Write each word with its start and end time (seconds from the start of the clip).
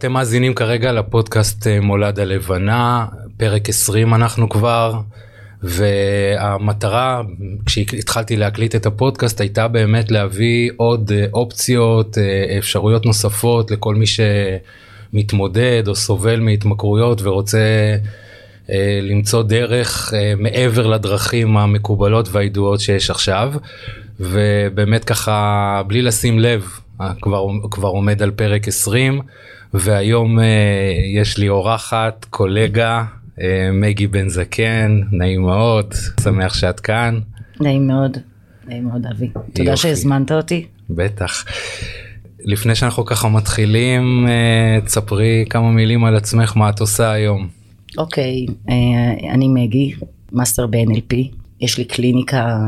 אתם 0.00 0.12
מאזינים 0.12 0.54
כרגע 0.54 0.92
לפודקאסט 0.92 1.66
אה, 1.66 1.80
מולד 1.80 2.20
הלבנה, 2.20 3.06
פרק 3.36 3.68
20 3.68 4.14
אנחנו 4.14 4.48
כבר, 4.48 5.00
והמטרה 5.62 7.22
כשהתחלתי 7.66 8.36
להקליט 8.36 8.74
את 8.74 8.86
הפודקאסט 8.86 9.40
הייתה 9.40 9.68
באמת 9.68 10.10
להביא 10.10 10.70
עוד 10.76 11.12
אה, 11.14 11.26
אופציות, 11.34 12.18
אה, 12.18 12.58
אפשרויות 12.58 13.06
נוספות 13.06 13.70
לכל 13.70 13.94
מי 13.94 14.04
שמתמודד 14.06 15.82
או 15.88 15.94
סובל 15.94 16.40
מהתמכרויות 16.40 17.22
ורוצה 17.22 17.96
למצוא 19.02 19.42
דרך 19.42 20.12
מעבר 20.38 20.86
לדרכים 20.86 21.56
המקובלות 21.56 22.28
והידועות 22.32 22.80
שיש 22.80 23.10
עכשיו, 23.10 23.52
ובאמת 24.20 25.04
ככה 25.04 25.82
בלי 25.86 26.02
לשים 26.02 26.38
לב, 26.38 26.64
כבר, 27.22 27.46
כבר 27.70 27.88
עומד 27.88 28.22
על 28.22 28.30
פרק 28.30 28.68
20. 28.68 29.20
והיום 29.74 30.38
uh, 30.38 30.42
יש 31.14 31.38
לי 31.38 31.48
אורחת, 31.48 32.26
קולגה, 32.30 33.04
uh, 33.36 33.40
מגי 33.72 34.06
בן 34.06 34.28
זקן, 34.28 35.00
נעים 35.12 35.42
מאוד, 35.42 35.94
שמח 36.20 36.54
שאת 36.54 36.80
כאן. 36.80 37.20
נעים 37.60 37.86
מאוד, 37.86 38.16
נעים 38.66 38.84
מאוד 38.84 39.06
אבי. 39.06 39.30
תודה 39.52 39.76
שהזמנת 39.76 40.32
אותי. 40.32 40.66
בטח. 40.90 41.44
לפני 42.44 42.74
שאנחנו 42.74 43.04
ככה 43.04 43.28
מתחילים, 43.28 44.26
uh, 44.26 44.86
תספרי 44.86 45.44
כמה 45.50 45.70
מילים 45.70 46.04
על 46.04 46.16
עצמך, 46.16 46.56
מה 46.56 46.70
את 46.70 46.80
עושה 46.80 47.10
היום. 47.10 47.48
אוקיי, 47.98 48.46
okay, 48.48 48.72
אני 49.30 49.48
מגי, 49.48 49.92
master 50.32 50.66
ב-NLP, 50.66 51.14
יש 51.60 51.78
לי 51.78 51.84
קליניקה 51.84 52.58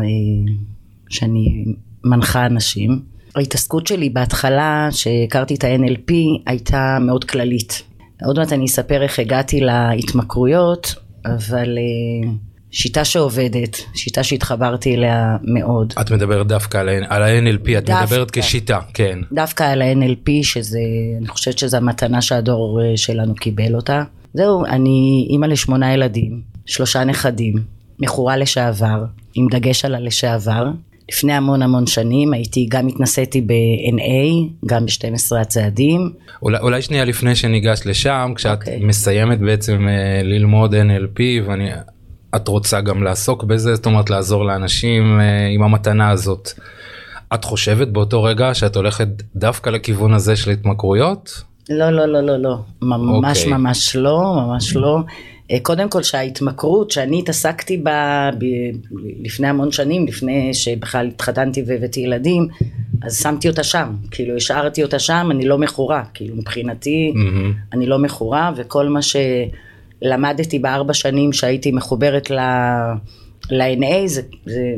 שאני 1.09 1.65
מנחה 2.05 2.47
אנשים. 2.47 3.12
ההתעסקות 3.37 3.87
שלי 3.87 4.11
בהתחלה, 4.11 4.89
שהכרתי 4.91 5.55
את 5.55 5.65
ה-NLP, 5.65 6.13
הייתה 6.47 6.99
מאוד 7.01 7.25
כללית. 7.25 7.83
עוד 8.25 8.39
מעט 8.39 8.53
אני 8.53 8.65
אספר 8.65 9.03
איך 9.03 9.19
הגעתי 9.19 9.61
להתמכרויות, 9.61 10.95
אבל 11.25 11.79
אה, 11.79 12.31
שיטה 12.71 13.05
שעובדת, 13.05 13.77
שיטה 13.95 14.23
שהתחברתי 14.23 14.95
אליה 14.95 15.37
מאוד. 15.43 15.95
את 16.01 16.11
מדברת 16.11 16.47
דווקא 16.47 16.79
על 16.79 17.23
ה-NLP, 17.23 17.79
את 17.79 17.85
דווקא, 17.85 18.05
מדברת 18.05 18.31
כשיטה, 18.31 18.79
כן. 18.95 19.19
דווקא 19.33 19.63
על 19.63 19.83
ה-NLP, 19.83 20.31
שזה, 20.43 20.81
אני 21.19 21.29
חושבת 21.29 21.59
שזו 21.59 21.77
המתנה 21.77 22.23
שהדור 22.23 22.81
אה, 22.83 22.97
שלנו 22.97 23.35
קיבל 23.35 23.75
אותה. 23.75 24.03
זהו, 24.35 24.65
אני 24.65 25.27
אימא 25.31 25.47
לשמונה 25.47 25.95
ילדים, 25.95 26.41
שלושה 26.67 27.05
נכדים, 27.05 27.55
מכורה 27.99 28.37
לשעבר, 28.37 29.05
עם 29.35 29.47
דגש 29.51 29.85
על 29.85 29.95
הלשעבר. 29.95 30.71
לפני 31.09 31.33
המון 31.33 31.63
המון 31.63 31.87
שנים 31.87 32.33
הייתי 32.33 32.67
גם 32.71 32.87
התנסיתי 32.87 33.41
ב-NA, 33.41 34.51
גם 34.67 34.87
ב-12 34.87 35.41
הצעדים. 35.41 36.13
אולי, 36.43 36.59
אולי 36.59 36.83
שנייה 36.83 37.05
לפני 37.05 37.35
שניגש 37.35 37.81
לשם, 37.85 38.33
כשאת 38.37 38.59
okay. 38.59 38.61
אוקיי. 38.61 38.85
מסיימת 38.85 39.41
בעצם 39.41 39.89
uh, 39.89 40.25
ללמוד 40.25 40.75
NLP 40.75 41.21
ואני, 41.47 41.69
את 42.37 42.49
רוצה 42.49 42.81
גם 42.81 43.03
לעסוק 43.03 43.45
בזה, 43.45 43.75
זאת 43.75 43.87
אומרת 43.87 44.11
לעזור 44.11 44.45
לאנשים 44.45 45.19
uh, 45.19 45.23
עם 45.55 45.63
המתנה 45.63 46.11
הזאת. 46.11 46.49
את 47.35 47.45
חושבת 47.45 47.89
באותו 47.89 48.23
רגע 48.23 48.55
שאת 48.55 48.77
הולכת 48.77 49.09
דווקא 49.37 49.71
לכיוון 49.71 50.15
הזה 50.15 50.37
של 50.37 50.51
התמכרויות? 50.51 51.43
לא, 51.71 51.91
לא, 51.91 52.07
לא, 52.07 52.21
לא, 52.21 52.37
לא, 52.37 52.59
ממש 52.83 53.39
okay. 53.39 53.41
אוקיי. 53.41 53.53
ממש 53.53 53.97
לא, 53.97 54.35
ממש 54.37 54.77
לא. 54.77 54.99
אה, 55.53 55.59
קודם 55.63 55.89
כל 55.89 56.03
שההתמכרות 56.03 56.91
שאני 56.91 57.19
התעסקתי 57.19 57.77
בה 57.77 58.31
ב- 58.39 58.97
לפני 59.25 59.49
המון 59.49 59.73
שנים, 59.73 60.07
לפני 60.07 60.55
שבכלל 60.55 61.07
התחתנתי 61.07 61.63
והבאתי 61.67 62.01
ילדים, 62.01 62.49
אז 63.03 63.23
שמתי 63.23 63.49
אותה 63.49 63.63
שם, 63.63 63.93
כאילו 64.11 64.37
השארתי 64.37 64.83
אותה 64.83 64.99
שם, 64.99 65.29
אני 65.31 65.45
לא 65.45 65.59
מכורה, 65.59 66.05
כאילו 66.15 66.37
מבחינתי 66.37 67.13
mm-hmm. 67.15 67.75
אני 67.75 67.87
לא 67.87 67.99
מכורה, 67.99 68.53
וכל 68.57 68.89
מה 68.89 69.01
שלמדתי 69.03 70.59
בארבע 70.59 70.95
שנים 70.95 71.33
שהייתי 71.33 71.71
מחוברת 71.71 72.31
ל-NA 72.31 74.07
זה, 74.07 74.23
זה 74.47 74.75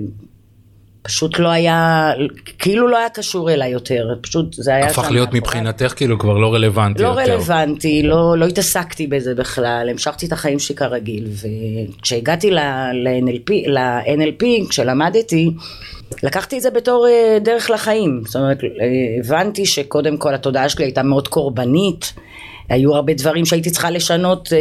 פשוט 1.06 1.38
לא 1.38 1.48
היה, 1.48 2.10
כאילו 2.59 2.88
לא 2.88 2.98
היה 2.98 3.09
קשור 3.09 3.50
אליי 3.50 3.70
יותר, 3.70 4.15
פשוט 4.20 4.54
זה 4.54 4.75
היה... 4.75 4.87
הפך 4.87 5.10
להיות 5.10 5.34
מבחינתך 5.34 5.92
כאילו 5.97 6.19
כבר 6.19 6.38
לא 6.38 6.54
רלוונטי 6.54 7.03
לא 7.03 7.09
יותר. 7.09 7.20
לא 7.20 7.32
רלוונטי, 7.32 8.03
לא, 8.03 8.38
לא 8.38 8.47
התעסקתי 8.47 9.06
בזה 9.06 9.34
בכלל, 9.34 9.88
המשכתי 9.91 10.26
את 10.26 10.32
החיים 10.32 10.59
שלי 10.59 10.76
כרגיל, 10.76 11.28
וכשהגעתי 11.31 12.50
ל-NLP, 12.50 13.53
ל-NLP, 13.66 14.70
כשלמדתי, 14.70 15.50
לקחתי 16.22 16.56
את 16.56 16.62
זה 16.62 16.70
בתור 16.70 17.06
אה, 17.09 17.38
דרך 17.41 17.71
לחיים, 17.71 18.22
זאת 18.26 18.36
אומרת, 18.36 18.59
הבנתי 19.19 19.66
שקודם 19.66 20.16
כל 20.16 20.34
התודעה 20.34 20.69
שלי 20.69 20.84
הייתה 20.84 21.03
מאוד 21.03 21.28
קורבנית. 21.28 22.15
היו 22.69 22.94
הרבה 22.94 23.14
דברים 23.14 23.44
שהייתי 23.44 23.70
צריכה 23.70 23.91
לשנות 23.91 24.52
אה, 24.52 24.58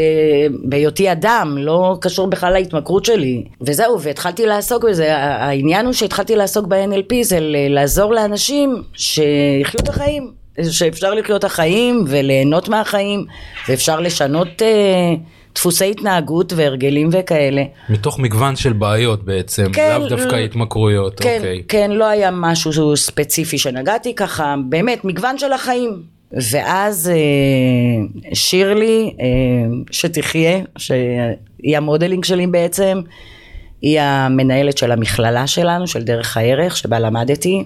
בהיותי 0.63 1.11
אדם, 1.11 1.57
לא 1.59 1.97
קשור 2.01 2.27
בכלל 2.27 2.53
להתמכרות 2.53 3.05
שלי. 3.05 3.43
וזהו, 3.61 4.01
והתחלתי 4.01 4.45
לעסוק 4.45 4.85
בזה. 4.85 5.17
העניין 5.17 5.85
הוא 5.85 5.93
שהתחלתי 5.93 6.35
לעסוק 6.35 6.67
ב-NLP 6.67 7.13
זה 7.21 7.37
לעזור 7.69 8.13
לאנשים 8.13 8.83
שיחיו 8.93 9.79
את 9.79 9.89
החיים. 9.89 10.43
שאפשר 10.71 11.13
לחיות 11.13 11.39
את 11.39 11.43
החיים 11.43 12.05
וליהנות 12.07 12.69
מהחיים, 12.69 13.25
ואפשר 13.69 13.99
לשנות 13.99 14.61
אה, 14.61 15.13
דפוסי 15.55 15.91
התנהגות 15.91 16.53
והרגלים 16.55 17.09
וכאלה. 17.11 17.63
מתוך 17.89 18.19
מגוון 18.19 18.55
של 18.55 18.73
בעיות 18.73 19.23
בעצם, 19.23 19.65
כן, 19.73 19.97
לאו 19.99 20.09
דווקא 20.09 20.35
התמכרויות, 20.35 21.19
כן, 21.19 21.37
אוקיי. 21.37 21.63
כן, 21.67 21.91
לא 21.91 22.05
היה 22.05 22.31
משהו 22.31 22.97
ספציפי 22.97 23.57
שנגעתי 23.57 24.15
ככה, 24.15 24.55
באמת, 24.69 25.05
מגוון 25.05 25.37
של 25.37 25.53
החיים. 25.53 26.12
ואז 26.33 27.09
אה, 27.09 28.33
שירלי, 28.33 29.13
אה, 29.19 29.25
שתחיה, 29.91 30.59
שהיא 30.77 31.77
המודלינג 31.77 32.25
שלי 32.25 32.47
בעצם, 32.47 33.01
היא 33.81 33.99
המנהלת 34.01 34.77
של 34.77 34.91
המכללה 34.91 35.47
שלנו, 35.47 35.87
של 35.87 36.03
דרך 36.03 36.37
הערך, 36.37 36.77
שבה 36.77 36.99
למדתי, 36.99 37.63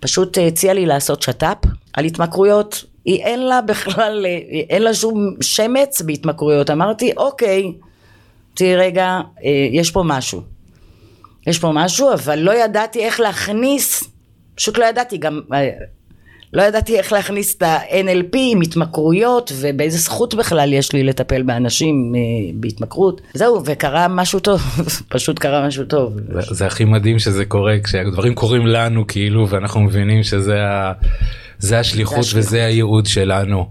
פשוט 0.00 0.38
הציעה 0.38 0.74
לי 0.74 0.86
לעשות 0.86 1.22
שת"פ 1.22 1.66
על 1.92 2.04
התמכרויות. 2.04 2.84
היא 3.04 3.22
אין 3.22 3.46
לה 3.46 3.60
בכלל, 3.60 4.26
אין 4.70 4.82
לה 4.82 4.94
שום 4.94 5.34
שמץ 5.40 6.02
בהתמכרויות. 6.02 6.70
אמרתי, 6.70 7.12
אוקיי, 7.16 7.72
תראי 8.54 8.76
רגע, 8.76 9.20
אה, 9.44 9.68
יש 9.72 9.90
פה 9.90 10.02
משהו. 10.06 10.42
יש 11.46 11.58
פה 11.58 11.70
משהו, 11.74 12.12
אבל 12.12 12.38
לא 12.38 12.64
ידעתי 12.64 13.00
איך 13.00 13.20
להכניס, 13.20 14.04
פשוט 14.54 14.78
לא 14.78 14.84
ידעתי, 14.84 15.18
גם 15.18 15.40
לא 16.52 16.62
ידעתי 16.62 16.98
איך 16.98 17.12
להכניס 17.12 17.56
את 17.56 17.62
ה-NLP 17.62 18.36
עם 18.36 18.60
התמכרויות 18.60 19.52
ובאיזה 19.60 19.98
זכות 19.98 20.34
בכלל 20.34 20.72
יש 20.72 20.92
לי 20.92 21.04
לטפל 21.04 21.42
באנשים 21.42 22.12
אה, 22.16 22.20
בהתמכרות. 22.54 23.20
זהו, 23.34 23.62
וקרה 23.64 24.08
משהו 24.08 24.40
טוב, 24.40 24.60
פשוט 25.08 25.38
קרה 25.38 25.66
משהו 25.66 25.84
טוב. 25.84 26.16
זה, 26.32 26.54
זה 26.54 26.66
הכי 26.66 26.84
מדהים 26.84 27.18
שזה 27.18 27.44
קורה, 27.44 27.76
כשהדברים 27.84 28.34
קורים 28.34 28.66
לנו 28.66 29.06
כאילו 29.06 29.48
ואנחנו 29.48 29.80
מבינים 29.80 30.22
שזה 30.22 30.62
ה, 30.62 30.92
זה 31.58 31.78
השליחות 31.78 32.26
וזה 32.34 32.64
הייעוד 32.64 33.06
שלנו. 33.06 33.70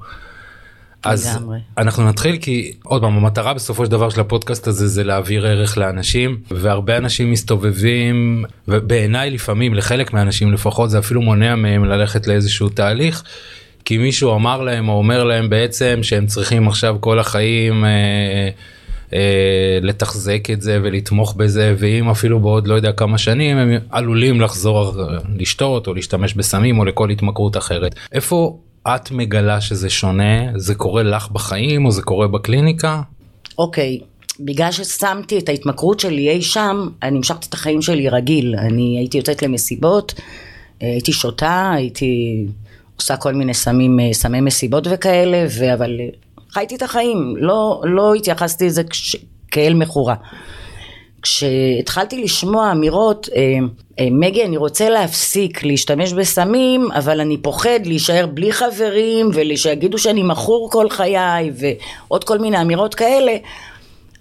אז 1.03 1.35
לגמרי. 1.35 1.59
אנחנו 1.77 2.07
נתחיל 2.07 2.37
כי 2.37 2.71
עוד 2.83 3.01
פעם 3.01 3.17
המטרה 3.17 3.53
בסופו 3.53 3.85
של 3.85 3.91
דבר 3.91 4.09
של 4.09 4.21
הפודקאסט 4.21 4.67
הזה 4.67 4.87
זה 4.87 5.03
להעביר 5.03 5.47
ערך 5.47 5.77
לאנשים 5.77 6.37
והרבה 6.51 6.97
אנשים 6.97 7.31
מסתובבים 7.31 8.45
ובעיניי 8.67 9.31
לפעמים 9.31 9.73
לחלק 9.73 10.13
מהאנשים 10.13 10.53
לפחות 10.53 10.89
זה 10.89 10.99
אפילו 10.99 11.21
מונע 11.21 11.55
מהם 11.55 11.85
ללכת 11.85 12.27
לאיזשהו 12.27 12.69
תהליך. 12.69 13.23
כי 13.85 13.97
מישהו 13.97 14.35
אמר 14.35 14.61
להם 14.61 14.89
או 14.89 14.93
אומר 14.93 15.23
להם 15.23 15.49
בעצם 15.49 15.99
שהם 16.01 16.25
צריכים 16.25 16.67
עכשיו 16.67 16.97
כל 16.99 17.19
החיים 17.19 17.85
אה, 17.85 18.49
אה, 19.13 19.79
לתחזק 19.81 20.49
את 20.53 20.61
זה 20.61 20.79
ולתמוך 20.83 21.35
בזה 21.37 21.75
ואם 21.77 22.09
אפילו 22.09 22.39
בעוד 22.39 22.67
לא 22.67 22.75
יודע 22.75 22.91
כמה 22.91 23.17
שנים 23.17 23.57
הם 23.57 23.71
עלולים 23.89 24.41
לחזור 24.41 24.93
לשתות 25.35 25.87
או 25.87 25.93
להשתמש 25.93 26.33
בסמים 26.33 26.79
או 26.79 26.85
לכל 26.85 27.09
התמכרות 27.09 27.57
אחרת. 27.57 27.95
איפה 28.11 28.57
את 28.95 29.11
מגלה 29.11 29.61
שזה 29.61 29.89
שונה? 29.89 30.51
זה 30.55 30.75
קורה 30.75 31.03
לך 31.03 31.29
בחיים 31.31 31.85
או 31.85 31.91
זה 31.91 32.01
קורה 32.01 32.27
בקליניקה? 32.27 33.01
אוקיי, 33.57 33.99
okay. 34.01 34.05
בגלל 34.39 34.71
ששמתי 34.71 35.39
את 35.39 35.49
ההתמכרות 35.49 35.99
שלי 35.99 36.29
אי 36.29 36.41
שם, 36.41 36.87
אני 37.03 37.17
המשכתי 37.17 37.47
את 37.49 37.53
החיים 37.53 37.81
שלי 37.81 38.09
רגיל. 38.09 38.55
אני 38.57 38.97
הייתי 38.99 39.17
יוצאת 39.17 39.43
למסיבות, 39.43 40.13
הייתי 40.79 41.13
שותה, 41.13 41.71
הייתי 41.75 42.45
עושה 42.95 43.17
כל 43.17 43.33
מיני 43.33 43.53
סמים, 43.53 43.97
סמי 44.13 44.41
מסיבות 44.41 44.87
וכאלה, 44.91 45.45
ו... 45.59 45.73
אבל 45.73 45.99
חייתי 46.51 46.75
את 46.75 46.81
החיים, 46.81 47.35
לא, 47.37 47.81
לא 47.83 48.13
התייחסתי 48.13 48.65
לזה 48.65 48.83
כש... 48.83 49.15
כאל 49.51 49.73
מכורה. 49.73 50.15
כשהתחלתי 51.27 52.23
לשמוע 52.23 52.71
אמירות, 52.71 53.29
אה, 53.35 53.41
אה, 53.99 54.07
מגי 54.11 54.45
אני 54.45 54.57
רוצה 54.57 54.89
להפסיק 54.89 55.63
להשתמש 55.63 56.13
בסמים 56.13 56.91
אבל 56.91 57.21
אני 57.21 57.37
פוחד 57.37 57.79
להישאר 57.85 58.25
בלי 58.25 58.51
חברים 58.51 59.29
ושיגידו 59.33 59.97
שאני 59.97 60.23
מכור 60.23 60.69
כל 60.71 60.89
חיי 60.89 61.51
ועוד 61.53 62.23
כל 62.23 62.39
מיני 62.39 62.61
אמירות 62.61 62.95
כאלה. 62.95 63.37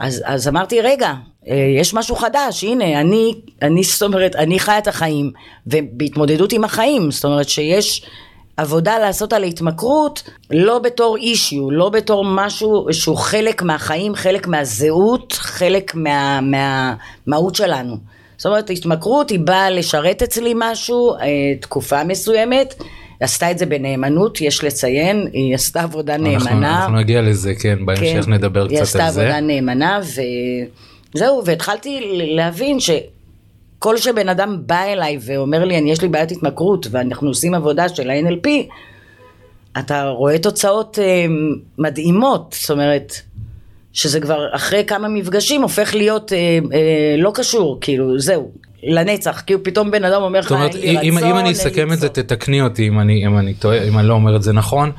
אז, 0.01 0.23
אז 0.25 0.49
אמרתי 0.49 0.81
רגע 0.81 1.15
אה, 1.49 1.75
יש 1.81 1.95
משהו 1.95 2.17
חדש 2.17 2.65
הנה 2.65 3.01
אני, 3.01 3.35
אני 3.63 3.83
זאת 3.83 4.03
אומרת 4.03 4.37
אני 4.37 4.59
חיה 4.59 4.79
את 4.79 4.89
החיים 4.89 5.31
ובהתמודדות 5.67 6.53
עם 6.53 6.65
החיים 6.65 7.11
זאת 7.11 7.25
אומרת 7.25 7.49
שיש 7.49 8.03
עבודה 8.57 8.99
לעשות 8.99 9.33
על 9.33 9.43
ההתמכרות, 9.43 10.23
לא 10.51 10.79
בתור 10.79 11.17
אישיו, 11.17 11.71
לא 11.71 11.89
בתור 11.89 12.25
משהו 12.25 12.87
שהוא 12.93 13.17
חלק 13.17 13.63
מהחיים, 13.63 14.15
חלק 14.15 14.47
מהזהות, 14.47 15.33
חלק 15.33 15.95
מה, 15.95 16.41
מהמהות 16.41 17.55
שלנו. 17.55 17.97
זאת 18.37 18.47
אומרת, 18.47 18.71
התמכרות 18.71 19.31
היא 19.31 19.41
באה 19.41 19.71
לשרת 19.71 20.23
אצלי 20.23 20.53
משהו, 20.57 21.15
אה, 21.15 21.27
תקופה 21.61 22.05
מסוימת. 22.05 22.75
עשתה 23.21 23.51
את 23.51 23.59
זה 23.59 23.67
בנאמנות, 23.67 24.41
יש 24.41 24.65
לציין, 24.65 25.29
היא 25.33 25.55
עשתה 25.55 25.83
עבודה 25.83 26.15
אנחנו, 26.15 26.29
נאמנה. 26.31 26.81
אנחנו 26.81 26.97
נגיע 26.97 27.23
לזה, 27.23 27.55
כן, 27.55 27.87
בהמשך 27.87 28.25
כן, 28.25 28.33
נדבר 28.33 28.69
קצת 28.69 28.79
על 28.79 28.87
זה. 28.87 28.99
היא 28.99 29.07
עשתה 29.07 29.07
עבודה 29.07 29.41
נאמנה, 29.41 30.01
וזהו, 31.15 31.43
והתחלתי 31.45 32.01
להבין 32.13 32.81
ש... 32.81 32.91
כל 33.79 33.97
שבן 33.97 34.29
אדם 34.29 34.57
בא 34.67 34.83
אליי 34.83 35.19
ואומר 35.21 35.65
לי, 35.65 35.79
אני 35.79 35.91
יש 35.91 36.03
לי 36.03 36.09
בעיית 36.09 36.31
התמכרות 36.31 36.87
ואנחנו 36.91 37.29
עושים 37.29 37.55
עבודה 37.55 37.89
של 37.89 38.11
ה-NLP, 38.11 38.49
אתה 39.79 40.09
רואה 40.09 40.39
תוצאות 40.39 40.99
אה, 40.99 41.27
מדהימות, 41.79 42.57
זאת 42.61 42.71
אומרת, 42.71 43.21
שזה 43.93 44.21
כבר 44.21 44.47
אחרי 44.53 44.85
כמה 44.87 45.09
מפגשים 45.09 45.63
הופך 45.63 45.95
להיות 45.95 46.33
אה, 46.33 46.39
אה, 46.73 47.15
לא 47.19 47.31
קשור, 47.35 47.79
כאילו, 47.81 48.19
זהו, 48.19 48.51
לנצח, 48.83 49.43
כאילו 49.47 49.63
פתאום 49.63 49.91
בן 49.91 50.05
אדם 50.05 50.23
אומר 50.23 50.41
לך, 50.41 50.53
אין 50.53 50.61
לי 50.61 50.67
רצון, 50.67 51.03
אם, 51.03 51.19
אם 51.19 51.39
אני 51.39 51.53
אסכם 51.53 51.93
את 51.93 51.99
זה, 51.99 52.09
תתקני 52.09 52.61
אותי 52.61 52.89
אם 52.89 53.01
אני, 53.01 53.27
אם 53.27 53.39
אני 53.39 53.55
טועה, 53.55 53.83
אם 53.83 53.99
אני 53.99 54.09
לא 54.09 54.15
אומר 54.15 54.37
את 54.37 54.43
זה 54.43 54.53
נכון. 54.53 54.93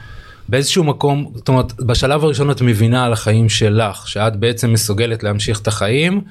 באיזשהו 0.50 0.84
מקום, 0.84 1.32
זאת 1.36 1.48
אומרת, 1.48 1.74
בשלב 1.74 2.24
הראשון 2.24 2.52
את 2.52 2.62
מבינה 2.62 3.06
על 3.06 3.14
החיים 3.14 3.50
שלך, 3.50 4.08
שאת 4.08 4.36
בעצם 4.36 4.74
מסוגלת 4.74 5.24
להמשיך 5.24 5.62
את 5.62 5.68
החיים. 5.68 6.22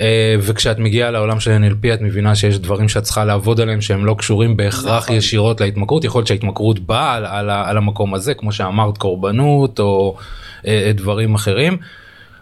אה, 0.00 0.34
וכשאת 0.40 0.78
מגיעה 0.78 1.10
לעולם 1.10 1.40
של 1.40 1.50
NLP 1.50 1.94
את 1.94 2.00
מבינה 2.00 2.34
שיש 2.34 2.58
דברים 2.58 2.88
שאת 2.88 3.02
צריכה 3.02 3.24
לעבוד 3.24 3.60
עליהם 3.60 3.80
שהם 3.80 4.04
לא 4.04 4.14
קשורים 4.18 4.56
בהכרח 4.56 5.04
נכון. 5.04 5.16
ישירות 5.16 5.60
להתמכרות 5.60 6.04
יכול 6.04 6.18
להיות 6.18 6.26
שההתמכרות 6.26 6.78
באה 6.78 7.14
על, 7.14 7.26
על, 7.26 7.50
על 7.50 7.76
המקום 7.76 8.14
הזה 8.14 8.34
כמו 8.34 8.52
שאמרת 8.52 8.98
קורבנות 8.98 9.80
או 9.80 10.16
אה, 10.66 10.82
אה, 10.86 10.92
דברים 10.92 11.34
אחרים. 11.34 11.76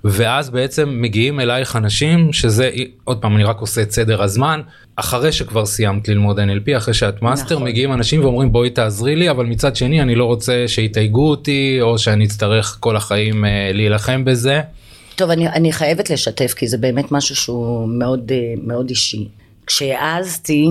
ואז 0.04 0.50
בעצם 0.50 0.88
מגיעים 1.02 1.40
אלייך 1.40 1.76
אנשים 1.76 2.32
שזה 2.32 2.70
עוד 3.04 3.18
פעם 3.18 3.36
אני 3.36 3.44
רק 3.44 3.60
עושה 3.60 3.82
את 3.82 3.90
סדר 3.90 4.22
הזמן 4.22 4.60
אחרי 4.96 5.32
שכבר 5.32 5.66
סיימת 5.66 6.08
ללמוד 6.08 6.38
NLP 6.38 6.76
אחרי 6.76 6.94
שאת 6.94 7.22
master 7.22 7.54
נכון. 7.54 7.68
מגיעים 7.68 7.92
אנשים 7.92 8.20
ואומרים 8.20 8.52
בואי 8.52 8.70
תעזרי 8.70 9.16
לי 9.16 9.30
אבל 9.30 9.46
מצד 9.46 9.76
שני 9.76 10.02
אני 10.02 10.14
לא 10.14 10.24
רוצה 10.24 10.64
שיתייגו 10.66 11.30
אותי 11.30 11.78
או 11.80 11.98
שאני 11.98 12.24
אצטרך 12.24 12.76
כל 12.80 12.96
החיים 12.96 13.44
להילחם 13.72 14.24
בזה. 14.24 14.60
טוב, 15.18 15.30
אני, 15.30 15.48
אני 15.48 15.72
חייבת 15.72 16.10
לשתף, 16.10 16.54
כי 16.54 16.66
זה 16.66 16.78
באמת 16.78 17.12
משהו 17.12 17.36
שהוא 17.36 17.88
מאוד, 17.88 18.32
אה, 18.32 18.54
מאוד 18.62 18.88
אישי. 18.88 19.28
כשהעזתי, 19.66 20.66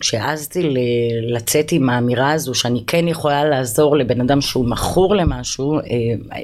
כשהעזתי 0.00 0.74
לצאת 1.22 1.72
עם 1.72 1.90
האמירה 1.90 2.32
הזו, 2.32 2.54
שאני 2.54 2.84
כן 2.86 3.08
יכולה 3.08 3.44
לעזור 3.44 3.96
לבן 3.96 4.20
אדם 4.20 4.40
שהוא 4.40 4.68
מכור 4.68 5.14
למשהו, 5.14 5.78
אה, 5.78 6.40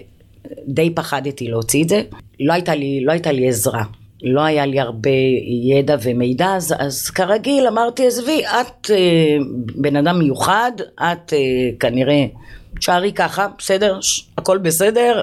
די 0.69 0.91
פחדתי 0.95 1.49
להוציא 1.49 1.85
את 1.85 1.89
זה. 1.89 2.03
לא 2.41 2.53
הייתה 2.53 2.75
לי, 2.75 3.05
לא 3.05 3.13
הייתה 3.13 3.33
לי 3.33 3.49
עזרה. 3.49 3.85
לא 4.23 4.41
היה 4.41 4.67
לי 4.67 4.81
הרבה 4.81 5.11
ידע 5.65 5.97
ומידע, 6.03 6.55
אז, 6.57 6.75
אז 6.79 7.11
כרגיל 7.11 7.67
אמרתי, 7.67 8.07
עזבי, 8.07 8.43
את 8.45 8.91
אה, 8.91 9.37
בן 9.75 9.97
אדם 9.97 10.19
מיוחד, 10.19 10.73
את 10.97 11.33
אה, 11.33 11.39
כנראה, 11.81 12.27
תשארי 12.79 13.13
ככה, 13.13 13.47
בסדר, 13.59 13.99
הכל 14.39 14.59
בסדר, 14.59 15.23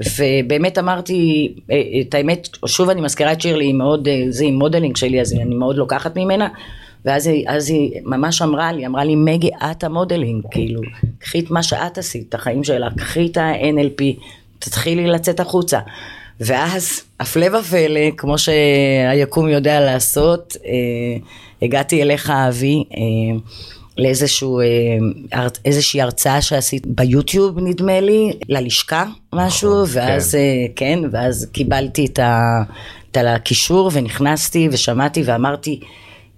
ובאמת 0.00 0.78
אמרתי 0.78 1.52
אה, 1.70 1.82
את 2.00 2.14
האמת, 2.14 2.48
שוב 2.66 2.90
אני 2.90 3.00
מזכירה 3.00 3.32
את 3.32 3.40
שירלי, 3.40 3.64
היא 3.64 3.74
מאוד, 3.74 4.08
אה, 4.08 4.24
זה 4.30 4.44
עם 4.44 4.54
modeling 4.54 4.96
שלי, 4.96 5.20
אז 5.20 5.32
אני 5.32 5.54
מאוד 5.54 5.76
לוקחת 5.76 6.16
ממנה, 6.16 6.48
ואז 7.04 7.26
היא, 7.26 7.48
היא 7.68 8.00
ממש 8.04 8.42
אמרה 8.42 8.72
לי, 8.72 8.86
אמרה 8.86 9.04
לי, 9.04 9.16
מגי, 9.16 9.50
את 9.70 9.84
ה 9.84 9.90
modeling, 9.90 10.44
כאילו, 10.50 10.80
קחי 11.18 11.40
את 11.40 11.50
מה 11.50 11.62
שאת 11.62 11.98
עשית, 11.98 12.28
את 12.28 12.34
החיים 12.34 12.64
שלך, 12.64 12.92
קחי 12.96 13.26
את 13.26 13.36
ה-NLP, 13.36 14.02
תתחילי 14.58 15.06
לצאת 15.06 15.40
החוצה. 15.40 15.78
ואז, 16.40 17.02
הפלא 17.20 17.58
ופלא, 17.58 18.10
כמו 18.16 18.38
שהיקום 18.38 19.48
יודע 19.48 19.80
לעשות, 19.80 20.56
אה, 20.64 21.16
הגעתי 21.62 22.02
אליך, 22.02 22.30
אבי, 22.30 22.84
אה, 22.94 23.38
לאיזשהו, 23.98 24.60
אה, 24.60 25.46
איזושהי 25.64 26.02
הרצאה 26.02 26.42
שעשית 26.42 26.86
ביוטיוב 26.86 27.58
נדמה 27.58 28.00
לי, 28.00 28.32
ללשכה 28.48 29.04
משהו, 29.34 29.82
נכון, 29.82 30.00
ואז, 30.00 30.32
כן. 30.32 30.38
אה, 30.38 30.66
כן, 30.76 30.98
ואז 31.12 31.48
קיבלתי 31.52 32.06
את, 32.06 32.18
ה, 32.18 32.62
את 33.10 33.16
הקישור 33.16 33.90
ונכנסתי 33.92 34.68
ושמעתי 34.72 35.22
ואמרתי, 35.26 35.80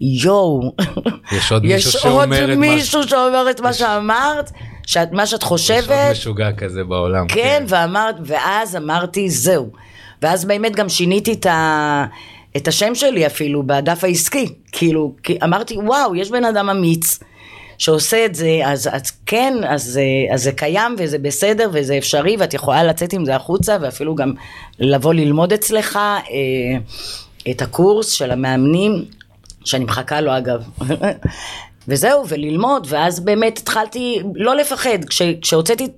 יואו, 0.00 0.72
יש 1.36 1.52
עוד 1.52 1.64
מישהו 1.64 1.92
שאומר 1.92 2.24
את 2.24 2.28
מה... 2.28 2.34
יש 2.36 2.40
עוד 2.40 2.58
מישהו 2.58 3.02
שאומר 3.02 3.50
את 3.50 3.60
מה 3.60 3.72
שאמרת, 3.72 4.50
שאת, 4.86 5.12
מה 5.12 5.26
שאת 5.26 5.42
חושבת. 5.42 5.84
יש 5.84 5.90
עוד 5.90 6.10
משוגע 6.10 6.52
כזה 6.52 6.84
בעולם. 6.84 7.28
כן, 7.28 7.34
כן. 7.36 7.64
ואמרת, 7.68 8.16
ואז 8.24 8.76
אמרתי, 8.76 9.30
זהו. 9.30 9.70
ואז 10.22 10.44
באמת 10.44 10.76
גם 10.76 10.88
שיניתי 10.88 11.32
את 11.32 11.46
ה... 11.46 12.04
את 12.56 12.68
השם 12.68 12.94
שלי 12.94 13.26
אפילו 13.26 13.62
בדף 13.66 14.04
העסקי, 14.04 14.54
כאילו, 14.72 15.14
אמרתי 15.44 15.76
וואו, 15.76 16.16
יש 16.16 16.30
בן 16.30 16.44
אדם 16.44 16.70
אמיץ 16.70 17.20
שעושה 17.80 18.24
את 18.24 18.34
זה, 18.34 18.60
אז, 18.64 18.88
אז 18.92 19.12
כן, 19.26 19.54
אז, 19.68 20.00
אז 20.32 20.42
זה 20.42 20.52
קיים 20.52 20.96
וזה 20.98 21.18
בסדר 21.18 21.70
וזה 21.72 21.98
אפשרי 21.98 22.36
ואת 22.38 22.54
יכולה 22.54 22.84
לצאת 22.84 23.12
עם 23.12 23.24
זה 23.24 23.36
החוצה 23.36 23.76
ואפילו 23.80 24.14
גם 24.14 24.32
לבוא 24.78 25.14
ללמוד 25.14 25.52
אצלך 25.52 25.96
אה, 25.96 26.20
את 27.50 27.62
הקורס 27.62 28.10
של 28.10 28.30
המאמנים, 28.30 29.04
שאני 29.64 29.84
מחכה 29.84 30.20
לו 30.20 30.38
אגב. 30.38 30.62
וזהו, 31.88 32.24
וללמוד, 32.28 32.86
ואז 32.90 33.20
באמת 33.20 33.58
התחלתי 33.58 34.22
לא 34.34 34.56
לפחד, 34.56 35.04
כש, 35.08 35.22
כשהוצאתי 35.22 35.88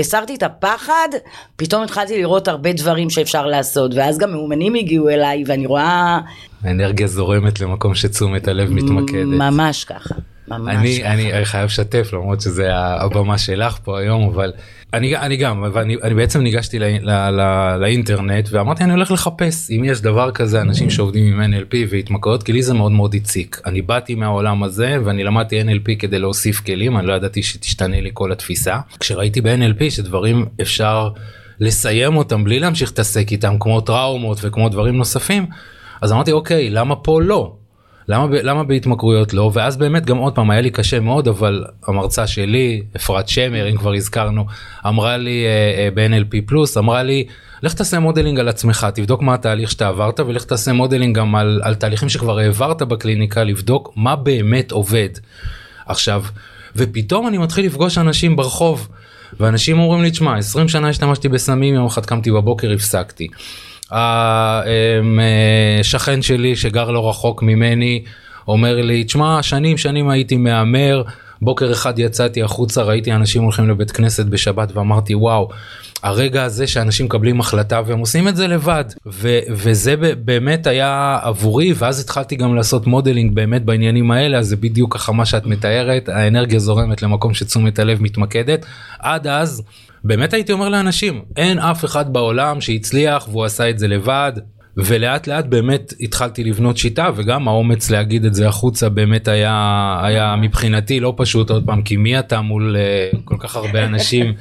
הסרתי 0.00 0.34
את 0.34 0.42
הפחד, 0.42 1.08
פתאום 1.56 1.82
התחלתי 1.82 2.18
לראות 2.18 2.48
הרבה 2.48 2.72
דברים 2.72 3.10
שאפשר 3.10 3.46
לעשות, 3.46 3.94
ואז 3.94 4.18
גם 4.18 4.32
מאומנים 4.32 4.74
הגיעו 4.74 5.08
אליי, 5.08 5.44
ואני 5.46 5.66
רואה... 5.66 6.20
האנרגיה 6.62 7.06
זורמת 7.06 7.60
למקום 7.60 7.94
שתשומת 7.94 8.48
הלב 8.48 8.70
מתמקדת. 8.72 9.26
ממש 9.26 9.84
ככה. 9.84 10.14
ממש 10.48 10.76
אני, 10.76 11.00
ככה. 11.00 11.12
אני 11.12 11.44
חייב 11.44 11.64
לשתף 11.64 12.10
למרות 12.12 12.40
שזה 12.40 12.68
הבמה 12.74 13.38
שלך 13.38 13.78
פה 13.84 13.98
היום 13.98 14.28
אבל 14.28 14.52
אני, 14.94 15.16
אני 15.16 15.36
גם 15.36 15.64
ואני 15.72 15.96
אני 16.02 16.14
בעצם 16.14 16.40
ניגשתי 16.40 16.78
לא, 16.78 16.86
לא, 17.00 17.30
לא, 17.30 17.76
לאינטרנט 17.76 18.48
ואמרתי 18.50 18.84
אני 18.84 18.92
הולך 18.92 19.10
לחפש 19.10 19.70
אם 19.70 19.84
יש 19.84 20.00
דבר 20.00 20.30
כזה 20.30 20.60
אנשים 20.60 20.90
שעובדים 20.90 21.40
עם 21.40 21.52
NLP 21.54 21.76
והתמכרויות 21.88 22.42
כי 22.42 22.52
לי 22.52 22.62
זה 22.62 22.74
מאוד 22.74 22.92
מאוד 22.92 23.14
הציק. 23.14 23.60
אני 23.66 23.82
באתי 23.82 24.14
מהעולם 24.14 24.62
הזה 24.62 24.96
ואני 25.04 25.24
למדתי 25.24 25.62
NLP 25.62 25.98
כדי 25.98 26.18
להוסיף 26.18 26.60
כלים 26.60 26.96
אני 26.96 27.06
לא 27.06 27.12
ידעתי 27.12 27.42
שתשתנה 27.42 28.00
לי 28.00 28.10
כל 28.12 28.32
התפיסה. 28.32 28.78
כשראיתי 29.00 29.40
ב-NLP 29.40 29.90
שדברים 29.90 30.46
אפשר 30.60 31.08
לסיים 31.60 32.16
אותם 32.16 32.44
בלי 32.44 32.60
להמשיך 32.60 32.88
להתעסק 32.88 33.32
איתם 33.32 33.56
כמו 33.60 33.80
טראומות 33.80 34.38
וכמו 34.42 34.68
דברים 34.68 34.96
נוספים 34.96 35.46
אז 36.02 36.12
אמרתי 36.12 36.32
אוקיי 36.32 36.70
למה 36.70 36.96
פה 36.96 37.22
לא 37.22 37.56
למה, 38.08 38.26
למה 38.42 38.64
בהתמכרויות 38.64 39.34
לא 39.34 39.50
ואז 39.54 39.76
באמת 39.76 40.06
גם 40.06 40.16
עוד 40.16 40.34
פעם 40.34 40.50
היה 40.50 40.60
לי 40.60 40.70
קשה 40.70 41.00
מאוד 41.00 41.28
אבל 41.28 41.64
המרצה 41.86 42.26
שלי 42.26 42.82
אפרת 42.96 43.28
שמר 43.28 43.70
אם 43.70 43.76
כבר 43.76 43.94
הזכרנו 43.94 44.46
אמרה 44.86 45.16
לי 45.16 45.44
אה, 45.44 45.84
אה, 45.84 45.88
ב-NLP 45.94 46.46
פלוס 46.46 46.76
אמרה 46.76 47.02
לי 47.02 47.26
לך 47.62 47.74
תעשה 47.74 47.98
modeling 47.98 48.40
על 48.40 48.48
עצמך 48.48 48.86
תבדוק 48.94 49.22
מה 49.22 49.34
התהליך 49.34 49.70
שאתה 49.70 49.88
עברת 49.88 50.20
ולך 50.20 50.44
תעשה 50.44 50.72
modeling 50.72 51.16
גם 51.16 51.34
על, 51.34 51.60
על 51.64 51.74
תהליכים 51.74 52.08
שכבר 52.08 52.38
העברת 52.38 52.82
בקליניקה 52.82 53.44
לבדוק 53.44 53.92
מה 53.96 54.16
באמת 54.16 54.72
עובד. 54.72 55.08
עכשיו 55.86 56.24
ופתאום 56.76 57.28
אני 57.28 57.38
מתחיל 57.38 57.66
לפגוש 57.66 57.98
אנשים 57.98 58.36
ברחוב 58.36 58.88
ואנשים 59.40 59.78
אומרים 59.78 60.02
לי 60.02 60.10
תשמע 60.10 60.36
20 60.36 60.68
שנה 60.68 60.88
השתמשתי 60.88 61.28
בסמים 61.28 61.74
יום 61.74 61.86
אחד 61.86 62.06
קמתי 62.06 62.30
בבוקר 62.30 62.72
הפסקתי. 62.72 63.28
השכן 65.80 66.22
שלי 66.22 66.56
שגר 66.56 66.90
לא 66.90 67.08
רחוק 67.08 67.42
ממני 67.42 68.04
אומר 68.48 68.76
לי 68.76 69.04
תשמע 69.04 69.42
שנים 69.42 69.78
שנים 69.78 70.08
הייתי 70.08 70.36
מהמר 70.36 71.02
בוקר 71.42 71.72
אחד 71.72 71.98
יצאתי 71.98 72.42
החוצה 72.42 72.82
ראיתי 72.82 73.12
אנשים 73.12 73.42
הולכים 73.42 73.68
לבית 73.68 73.90
כנסת 73.90 74.26
בשבת 74.26 74.76
ואמרתי 74.76 75.14
וואו 75.14 75.48
הרגע 76.02 76.44
הזה 76.44 76.66
שאנשים 76.66 77.06
מקבלים 77.06 77.40
החלטה 77.40 77.80
והם 77.86 77.98
עושים 77.98 78.28
את 78.28 78.36
זה 78.36 78.46
לבד 78.46 78.84
ו- 79.06 79.38
וזה 79.50 79.94
באמת 80.24 80.66
היה 80.66 81.18
עבורי 81.22 81.72
ואז 81.76 82.00
התחלתי 82.00 82.36
גם 82.36 82.54
לעשות 82.54 82.86
modeling 82.86 83.34
באמת 83.34 83.64
בעניינים 83.64 84.10
האלה 84.10 84.38
אז 84.38 84.46
זה 84.46 84.56
בדיוק 84.56 84.94
ככה 84.94 85.12
מה 85.12 85.26
שאת 85.26 85.46
מתארת 85.46 86.08
האנרגיה 86.08 86.58
זורמת 86.58 87.02
למקום 87.02 87.34
שתשומת 87.34 87.78
הלב 87.78 88.02
מתמקדת 88.02 88.66
עד 88.98 89.26
אז. 89.26 89.62
באמת 90.04 90.32
הייתי 90.34 90.52
אומר 90.52 90.68
לאנשים 90.68 91.22
אין 91.36 91.58
אף 91.58 91.84
אחד 91.84 92.12
בעולם 92.12 92.60
שהצליח 92.60 93.28
והוא 93.28 93.44
עשה 93.44 93.70
את 93.70 93.78
זה 93.78 93.88
לבד 93.88 94.32
ולאט 94.76 95.26
לאט 95.26 95.44
באמת 95.46 95.92
התחלתי 96.00 96.44
לבנות 96.44 96.76
שיטה 96.76 97.08
וגם 97.16 97.48
האומץ 97.48 97.90
להגיד 97.90 98.24
את 98.24 98.34
זה 98.34 98.48
החוצה 98.48 98.88
באמת 98.88 99.28
היה 99.28 99.98
היה 100.02 100.36
מבחינתי 100.36 101.00
לא 101.00 101.14
פשוט 101.16 101.50
עוד 101.50 101.66
פעם 101.66 101.82
כי 101.82 101.96
מי 101.96 102.18
אתה 102.18 102.40
מול 102.40 102.76
uh, 103.12 103.16
כל 103.24 103.36
כך 103.38 103.56
הרבה 103.56 103.84
אנשים 103.84 104.34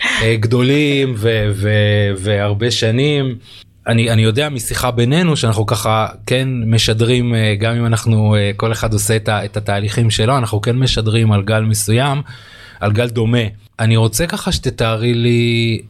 uh, 0.00 0.04
גדולים 0.40 1.14
ו- 1.16 1.48
ו- 1.54 1.70
והרבה 2.16 2.70
שנים. 2.70 3.36
אני, 3.86 4.10
אני 4.10 4.22
יודע 4.22 4.48
משיחה 4.48 4.90
בינינו 4.90 5.36
שאנחנו 5.36 5.66
ככה 5.66 6.06
כן 6.26 6.48
משדרים 6.66 7.34
uh, 7.34 7.36
גם 7.60 7.76
אם 7.76 7.86
אנחנו 7.86 8.36
כל 8.56 8.72
אחד 8.72 8.92
עושה 8.92 9.16
את, 9.16 9.28
ה- 9.28 9.44
את 9.44 9.56
התהליכים 9.56 10.10
שלו 10.10 10.38
אנחנו 10.38 10.60
כן 10.60 10.76
משדרים 10.76 11.32
על 11.32 11.42
גל 11.42 11.60
מסוים 11.60 12.22
על 12.80 12.92
גל 12.92 13.08
דומה. 13.08 13.38
אני 13.80 13.96
רוצה 13.96 14.26
ככה 14.26 14.52
שתתארי 14.52 15.14
לי 15.14 15.82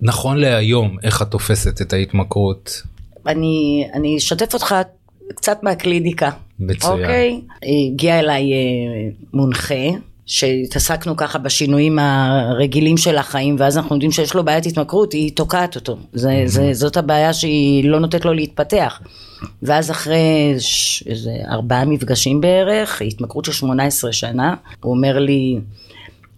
נכון 0.00 0.38
להיום 0.38 0.96
איך 1.02 1.22
את 1.22 1.30
תופסת 1.30 1.82
את 1.82 1.92
ההתמכרות. 1.92 2.82
אני, 3.26 3.84
אני 3.94 4.16
אשתף 4.16 4.54
אותך 4.54 4.74
קצת 5.34 5.62
מהקליניקה. 5.62 6.30
מצוין. 6.58 7.00
אוקיי? 7.00 7.40
הגיע 7.62 8.18
אליי 8.18 8.52
אה, 8.52 8.58
מונחה. 9.32 9.74
שהתעסקנו 10.28 11.16
ככה 11.16 11.38
בשינויים 11.38 11.98
הרגילים 11.98 12.96
של 12.96 13.18
החיים 13.18 13.56
ואז 13.58 13.76
אנחנו 13.76 13.96
יודעים 13.96 14.12
שיש 14.12 14.34
לו 14.34 14.44
בעיית 14.44 14.66
התמכרות 14.66 15.12
היא 15.12 15.32
תוקעת 15.36 15.76
אותו 15.76 15.98
זה, 16.12 16.28
mm-hmm. 16.28 16.48
זה, 16.48 16.74
זאת 16.74 16.96
הבעיה 16.96 17.32
שהיא 17.32 17.88
לא 17.88 18.00
נותנת 18.00 18.24
לו 18.24 18.32
להתפתח 18.32 19.00
ואז 19.62 19.90
אחרי 19.90 20.54
ש... 20.58 21.02
איזה 21.06 21.30
ארבעה 21.50 21.84
מפגשים 21.84 22.40
בערך 22.40 23.02
התמכרות 23.02 23.44
של 23.44 23.52
18 23.52 24.12
שנה 24.12 24.54
הוא 24.80 24.94
אומר 24.94 25.18
לי 25.18 25.58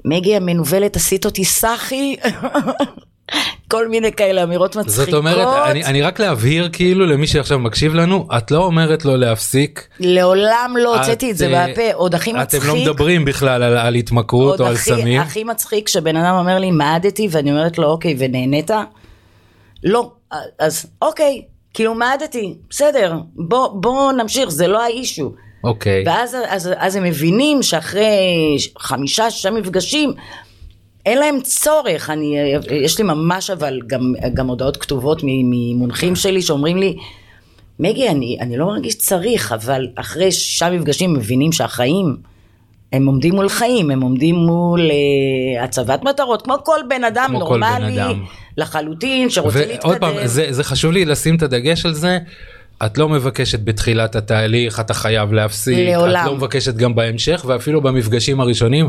מגי 0.04 0.37
המנוולת 0.37 0.97
עשית 0.97 1.25
אותי 1.25 1.45
סאחי 1.45 2.16
כל 3.71 3.88
מיני 3.88 4.12
כאלה 4.12 4.42
אמירות 4.42 4.76
מצחיקות. 4.76 5.04
זאת 5.04 5.14
אומרת, 5.14 5.49
אני, 5.66 5.85
אני 5.85 6.02
רק 6.02 6.21
להבהיר 6.21 6.69
כאילו 6.73 7.07
למי 7.07 7.26
שעכשיו 7.26 7.59
מקשיב 7.59 7.95
לנו, 7.95 8.26
את 8.37 8.50
לא 8.50 8.64
אומרת 8.64 9.04
לו 9.04 9.16
להפסיק. 9.16 9.88
לעולם 10.00 10.76
לא 10.80 10.97
הוצאתי 10.99 11.30
את 11.30 11.37
זה 11.37 11.47
אה, 11.47 11.66
מהפה, 11.66 11.92
עוד 11.92 12.14
הכי 12.14 12.33
מצחיק. 12.33 12.62
אתם 12.62 12.69
לא 12.69 12.76
מדברים 12.76 13.25
בכלל 13.25 13.62
על, 13.62 13.78
על 13.78 13.95
התמכרות 13.95 14.61
או 14.61 14.66
על 14.66 14.76
סמים. 14.76 15.21
הכי 15.21 15.45
מצחיק 15.45 15.88
שבן 15.88 16.16
אדם 16.16 16.35
אומר 16.35 16.59
לי 16.59 16.71
מעדתי 16.71 17.28
ואני 17.30 17.50
אומרת 17.50 17.78
לו 17.78 17.87
אוקיי 17.87 18.16
ונהנית? 18.19 18.71
לא, 19.85 20.11
אז 20.59 20.87
אוקיי, 21.02 21.42
כאילו 21.75 21.95
מעדתי, 21.95 22.54
בסדר, 22.71 23.19
בוא, 23.35 23.69
בוא 23.69 24.12
נמשיך, 24.12 24.49
זה 24.49 24.66
לא 24.66 24.83
האישו. 24.83 25.33
אוקיי. 25.64 26.02
ואז 26.07 26.37
אז, 26.49 26.71
אז 26.76 26.97
הם 26.97 27.02
מבינים 27.05 27.62
שאחרי 27.62 28.57
חמישה, 28.79 29.31
שישה 29.31 29.50
מפגשים, 29.50 30.12
אין 31.07 31.19
להם 31.19 31.40
צורך, 31.43 32.11
אני, 32.11 32.37
יש 32.71 32.99
לי 32.99 33.05
ממש 33.05 33.50
אבל 33.50 33.81
גם, 33.87 34.14
גם 34.35 34.49
הודעות 34.49 34.76
כתובות 34.76 35.23
ממונחים 35.25 36.17
שלי 36.17 36.43
שאומרים 36.43 36.76
לי, 36.76 36.97
מגי, 37.79 38.09
אני, 38.09 38.38
אני 38.40 38.57
לא 38.57 38.67
מרגיש 38.67 38.95
צריך, 38.95 39.52
אבל 39.52 39.88
אחרי 39.97 40.33
שישה 40.33 40.71
מפגשים 40.71 41.12
מבינים 41.12 41.52
שהחיים, 41.52 42.17
הם 42.93 43.07
עומדים 43.07 43.35
מול 43.35 43.49
חיים, 43.49 43.90
הם 43.90 44.00
עומדים 44.00 44.35
מול 44.35 44.81
uh, 44.81 45.64
הצבת 45.64 46.02
מטרות, 46.02 46.43
כמו 46.43 46.55
כל 46.64 46.81
בן 46.88 47.05
אדם 47.05 47.26
כמו 47.29 47.38
נורמלי, 47.38 47.93
בן 47.93 47.99
אדם. 47.99 48.25
לחלוטין, 48.57 49.31
שרוצה 49.31 49.67
להתקדם. 49.67 49.88
ועוד 49.88 50.00
פעם, 50.00 50.14
זה, 50.25 50.47
זה 50.50 50.64
חשוב 50.64 50.93
לי 50.93 51.05
לשים 51.05 51.37
את 51.37 51.43
הדגש 51.43 51.87
על 51.87 51.95
זה. 51.95 52.19
את 52.87 52.99
לא 52.99 53.08
מבקשת 53.08 53.60
בתחילת 53.64 54.16
התהליך, 54.16 54.80
אתה 54.80 54.94
חייב 54.94 55.32
להפסיק. 55.32 55.78
לעולם. 55.78 56.22
את 56.22 56.26
לא 56.26 56.37
מבקשת 56.37 56.75
גם 56.75 56.94
בהמשך, 56.94 57.44
ואפילו 57.46 57.80
במפגשים 57.80 58.40
הראשונים. 58.40 58.88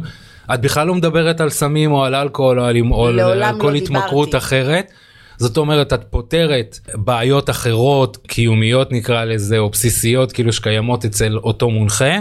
את 0.54 0.62
בכלל 0.62 0.88
לא 0.88 0.96
מדברת 0.96 1.42
על 1.42 1.50
סמים 1.50 1.92
או 1.92 2.04
על 2.06 2.16
אלכוהול 2.16 2.60
או 2.60 2.66
על, 2.66 3.22
או 3.22 3.28
על 3.30 3.60
כל 3.60 3.70
לא 3.70 3.76
התמכרות 3.76 4.28
דיברתי. 4.28 4.38
אחרת. 4.38 4.92
זאת 5.38 5.58
אומרת 5.58 5.94
את 5.94 6.04
פותרת 6.10 6.80
בעיות 6.94 7.50
אחרות 7.50 8.18
קיומיות 8.28 8.92
נקרא 8.92 9.24
לזה 9.24 9.58
או 9.58 9.70
בסיסיות 9.70 10.32
כאילו 10.32 10.54
שקיימות 10.54 11.06
אצל 11.06 11.38
אותו 11.38 11.70
מונחה 11.70 12.16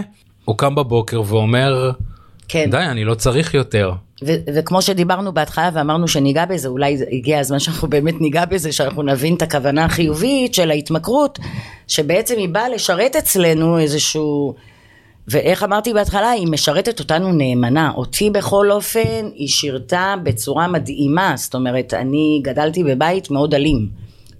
הוא 0.45 0.57
קם 0.57 0.75
בבוקר 0.75 1.21
ואומר 1.25 1.91
כן. 2.47 2.67
די 2.71 2.77
אני 2.77 3.05
לא 3.05 3.13
צריך 3.13 3.53
יותר. 3.53 3.91
ו- 4.23 4.35
וכמו 4.55 4.81
שדיברנו 4.81 5.33
בהתחלה 5.33 5.69
ואמרנו 5.73 6.07
שניגע 6.07 6.45
בזה 6.45 6.67
אולי 6.67 6.97
הגיע 7.11 7.39
הזמן 7.39 7.59
שאנחנו 7.59 7.89
באמת 7.89 8.21
ניגע 8.21 8.45
בזה 8.45 8.71
שאנחנו 8.71 9.03
נבין 9.03 9.35
את 9.35 9.41
הכוונה 9.41 9.85
החיובית 9.85 10.53
של 10.53 10.71
ההתמכרות 10.71 11.39
שבעצם 11.87 12.35
היא 12.37 12.49
באה 12.49 12.69
לשרת 12.69 13.15
אצלנו 13.15 13.79
איזשהו 13.79 14.55
ואיך 15.27 15.63
אמרתי 15.63 15.93
בהתחלה, 15.93 16.29
היא 16.29 16.47
משרתת 16.47 16.99
אותנו 16.99 17.31
נאמנה. 17.31 17.91
אותי 17.95 18.29
בכל 18.29 18.71
אופן, 18.71 19.29
היא 19.33 19.47
שירתה 19.47 20.15
בצורה 20.23 20.67
מדהימה. 20.67 21.33
זאת 21.37 21.55
אומרת, 21.55 21.93
אני 21.93 22.41
גדלתי 22.43 22.83
בבית 22.83 23.31
מאוד 23.31 23.53
אלים. 23.53 23.89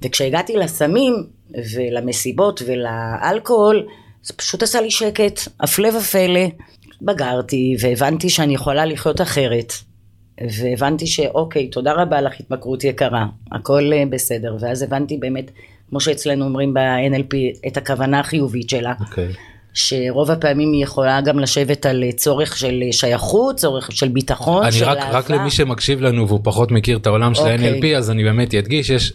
וכשהגעתי 0.04 0.56
לסמים 0.58 1.14
ולמסיבות 1.76 2.62
ולאלכוהול, 2.66 3.86
זה 4.24 4.34
פשוט 4.34 4.64
עשה 4.64 4.82
לי 4.82 4.92
שקט, 4.92 5.40
הפלא 5.60 5.90
ופלא. 5.98 6.46
בגרתי 7.02 7.76
והבנתי 7.80 8.30
שאני 8.30 8.54
יכולה 8.54 8.86
לחיות 8.86 9.22
אחרת. 9.22 9.74
והבנתי 10.60 11.08
שאוקיי, 11.08 11.68
תודה 11.68 11.94
רבה 11.94 12.22
לך 12.22 12.34
התמכרות 12.40 12.84
יקרה, 12.84 13.26
הכל 13.52 13.92
אה, 13.94 14.04
בסדר. 14.10 14.56
ואז 14.60 14.82
הבנתי 14.82 15.18
באמת, 15.18 15.52
כמו 15.90 16.00
שאצלנו 16.00 16.46
אומרים 16.46 16.74
ב-NLP, 16.74 17.68
את 17.68 17.78
הכוונה 17.78 18.20
החיובית 18.20 18.70
שלה. 18.70 18.94
Okay. 19.00 19.10
אוקיי. 19.10 19.34
שרוב 19.74 20.32
הפעמים 20.32 20.74
היא 20.74 20.84
יכולה 20.84 21.22
גם 21.22 21.40
לשבת 21.40 21.86
על 21.86 22.04
צורך 22.16 22.58
של 22.58 22.84
שייכות, 22.92 23.56
צורך 23.56 23.92
של 23.92 24.08
ביטחון, 24.08 24.64
אני 24.64 24.72
של 24.72 24.86
רק, 24.86 24.98
אהבה. 24.98 25.18
רק 25.18 25.30
למי 25.30 25.52
שמקשיב 25.52 26.02
לנו 26.02 26.28
והוא 26.28 26.40
פחות 26.44 26.72
מכיר 26.72 26.98
את 26.98 27.08
העולם 27.08 27.34
של 27.34 27.42
okay. 27.42 27.46
ה-NLP, 27.46 27.98
אז 27.98 28.12
אני 28.12 28.24
באמת 28.24 28.54
אדגיש, 28.54 28.90
יש 28.90 29.14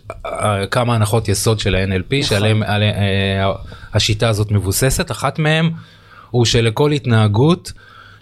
כמה 0.71 0.95
הנחות 0.95 1.29
יסוד 1.29 1.61
של 1.61 1.75
ה-NLP, 1.75 2.07
נכון. 2.07 2.23
שעליהם 2.23 2.63
uh, 2.63 2.67
השיטה 3.95 4.29
הזאת 4.29 4.51
מבוססת, 4.51 5.11
אחת 5.11 5.39
מהן 5.39 5.71
הוא 6.37 6.45
שלכל 6.45 6.93
התנהגות 6.93 7.73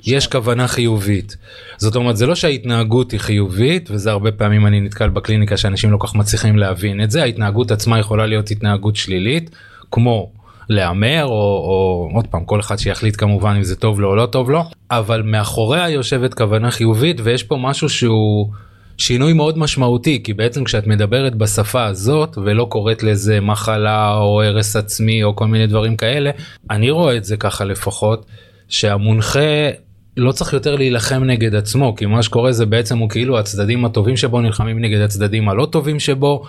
יש 0.06 0.26
כוונה 0.26 0.68
חיובית. 0.68 1.36
זאת 1.76 1.96
אומרת 1.96 2.16
זה 2.16 2.26
לא 2.26 2.34
שההתנהגות 2.34 3.12
היא 3.12 3.20
חיובית 3.20 3.90
וזה 3.90 4.10
הרבה 4.10 4.32
פעמים 4.32 4.66
אני 4.66 4.80
נתקל 4.80 5.08
בקליניקה 5.08 5.56
שאנשים 5.56 5.92
לא 5.92 5.98
כך 6.00 6.14
מצליחים 6.14 6.56
להבין 6.56 7.02
את 7.02 7.10
זה 7.10 7.22
ההתנהגות 7.22 7.70
עצמה 7.70 7.98
יכולה 7.98 8.26
להיות 8.26 8.50
התנהגות 8.50 8.96
שלילית 8.96 9.50
כמו 9.90 10.30
להמר 10.68 11.24
או, 11.24 11.30
או 11.30 12.08
עוד 12.14 12.26
פעם 12.26 12.44
כל 12.44 12.60
אחד 12.60 12.78
שיחליט 12.78 13.16
כמובן 13.18 13.54
אם 13.56 13.62
זה 13.62 13.76
טוב 13.76 14.00
לו 14.00 14.08
או 14.08 14.16
לא 14.16 14.26
טוב 14.26 14.50
לו 14.50 14.64
אבל 14.90 15.22
מאחוריה 15.22 15.90
יושבת 15.90 16.34
כוונה 16.34 16.70
חיובית 16.70 17.20
ויש 17.24 17.42
פה 17.42 17.56
משהו 17.56 17.88
שהוא 17.88 18.48
שינוי 18.98 19.32
מאוד 19.32 19.58
משמעותי 19.58 20.22
כי 20.24 20.34
בעצם 20.34 20.64
כשאת 20.64 20.86
מדברת 20.86 21.34
בשפה 21.34 21.84
הזאת 21.84 22.38
ולא 22.44 22.66
קוראת 22.70 23.02
לזה 23.02 23.40
מחלה 23.40 24.14
או 24.14 24.42
הרס 24.42 24.76
עצמי 24.76 25.24
או 25.24 25.36
כל 25.36 25.46
מיני 25.46 25.66
דברים 25.66 25.96
כאלה 25.96 26.30
אני 26.70 26.90
רואה 26.90 27.16
את 27.16 27.24
זה 27.24 27.36
ככה 27.36 27.64
לפחות 27.64 28.26
שהמונחה 28.68 29.70
לא 30.16 30.32
צריך 30.32 30.52
יותר 30.52 30.76
להילחם 30.76 31.24
נגד 31.24 31.54
עצמו 31.54 31.96
כי 31.96 32.06
מה 32.06 32.22
שקורה 32.22 32.52
זה 32.52 32.66
בעצם 32.66 32.98
הוא 32.98 33.10
כאילו 33.10 33.38
הצדדים 33.38 33.84
הטובים 33.84 34.16
שבו 34.16 34.40
נלחמים 34.40 34.80
נגד 34.80 35.00
הצדדים 35.00 35.48
הלא 35.48 35.66
טובים 35.66 36.00
שבו 36.00 36.44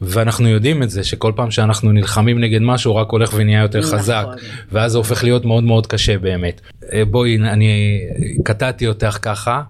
ואנחנו 0.00 0.48
יודעים 0.48 0.82
את 0.82 0.90
זה 0.90 1.04
שכל 1.04 1.32
פעם 1.36 1.50
שאנחנו 1.50 1.92
נלחמים 1.92 2.40
נגד 2.40 2.62
משהו 2.62 2.96
רק 2.96 3.10
הולך 3.10 3.34
ונהיה 3.36 3.62
יותר 3.62 3.78
נכון. 3.78 3.98
חזק 3.98 4.26
ואז 4.72 4.92
זה 4.92 4.98
הופך 4.98 5.24
להיות 5.24 5.44
מאוד 5.44 5.64
מאוד 5.64 5.86
קשה 5.86 6.18
באמת. 6.18 6.60
אה, 6.92 7.04
בואי 7.04 7.36
אני 7.36 8.00
קטעתי 8.44 8.86
אותך 8.86 9.18
ככה 9.22 9.62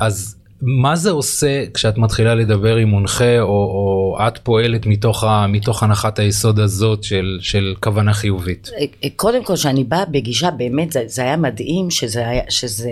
אז 0.00 0.39
מה 0.62 0.96
זה 0.96 1.10
עושה 1.10 1.64
כשאת 1.74 1.98
מתחילה 1.98 2.34
לדבר 2.34 2.76
עם 2.76 2.88
מונחה 2.88 3.40
או, 3.40 3.46
או 3.48 4.16
את 4.28 4.38
פועלת 4.38 4.86
מתוך, 4.86 5.24
ה, 5.24 5.46
מתוך 5.46 5.82
הנחת 5.82 6.18
היסוד 6.18 6.58
הזאת 6.58 7.04
של, 7.04 7.38
של 7.40 7.74
כוונה 7.80 8.12
חיובית? 8.12 8.70
אה, 8.74 8.84
אה, 9.04 9.08
קודם 9.16 9.44
כל 9.44 9.56
שאני 9.56 9.84
באה 9.84 10.04
בגישה 10.04 10.50
באמת 10.50 10.92
זה, 10.92 11.02
זה 11.06 11.22
היה 11.22 11.36
מדהים 11.36 11.90
שזה, 11.90 12.28
היה, 12.28 12.42
שזה 12.48 12.90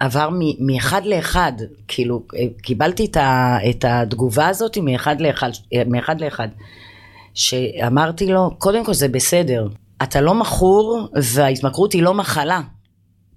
עבר 0.00 0.28
מאחד 0.60 1.06
לאחד, 1.06 1.52
כאילו 1.88 2.22
אה, 2.36 2.44
קיבלתי 2.62 3.10
את 3.70 3.84
התגובה 3.88 4.48
הזאת 4.48 4.78
מאחד 4.78 5.20
לאחד, 5.20 5.50
מאחד 5.86 6.20
לאחד, 6.20 6.48
שאמרתי 7.34 8.26
לו, 8.26 8.50
קודם 8.58 8.84
כל 8.84 8.94
זה 8.94 9.08
בסדר, 9.08 9.68
אתה 10.02 10.20
לא 10.20 10.34
מכור 10.34 11.08
וההתמכרות 11.22 11.92
היא 11.92 12.02
לא 12.02 12.14
מחלה. 12.14 12.60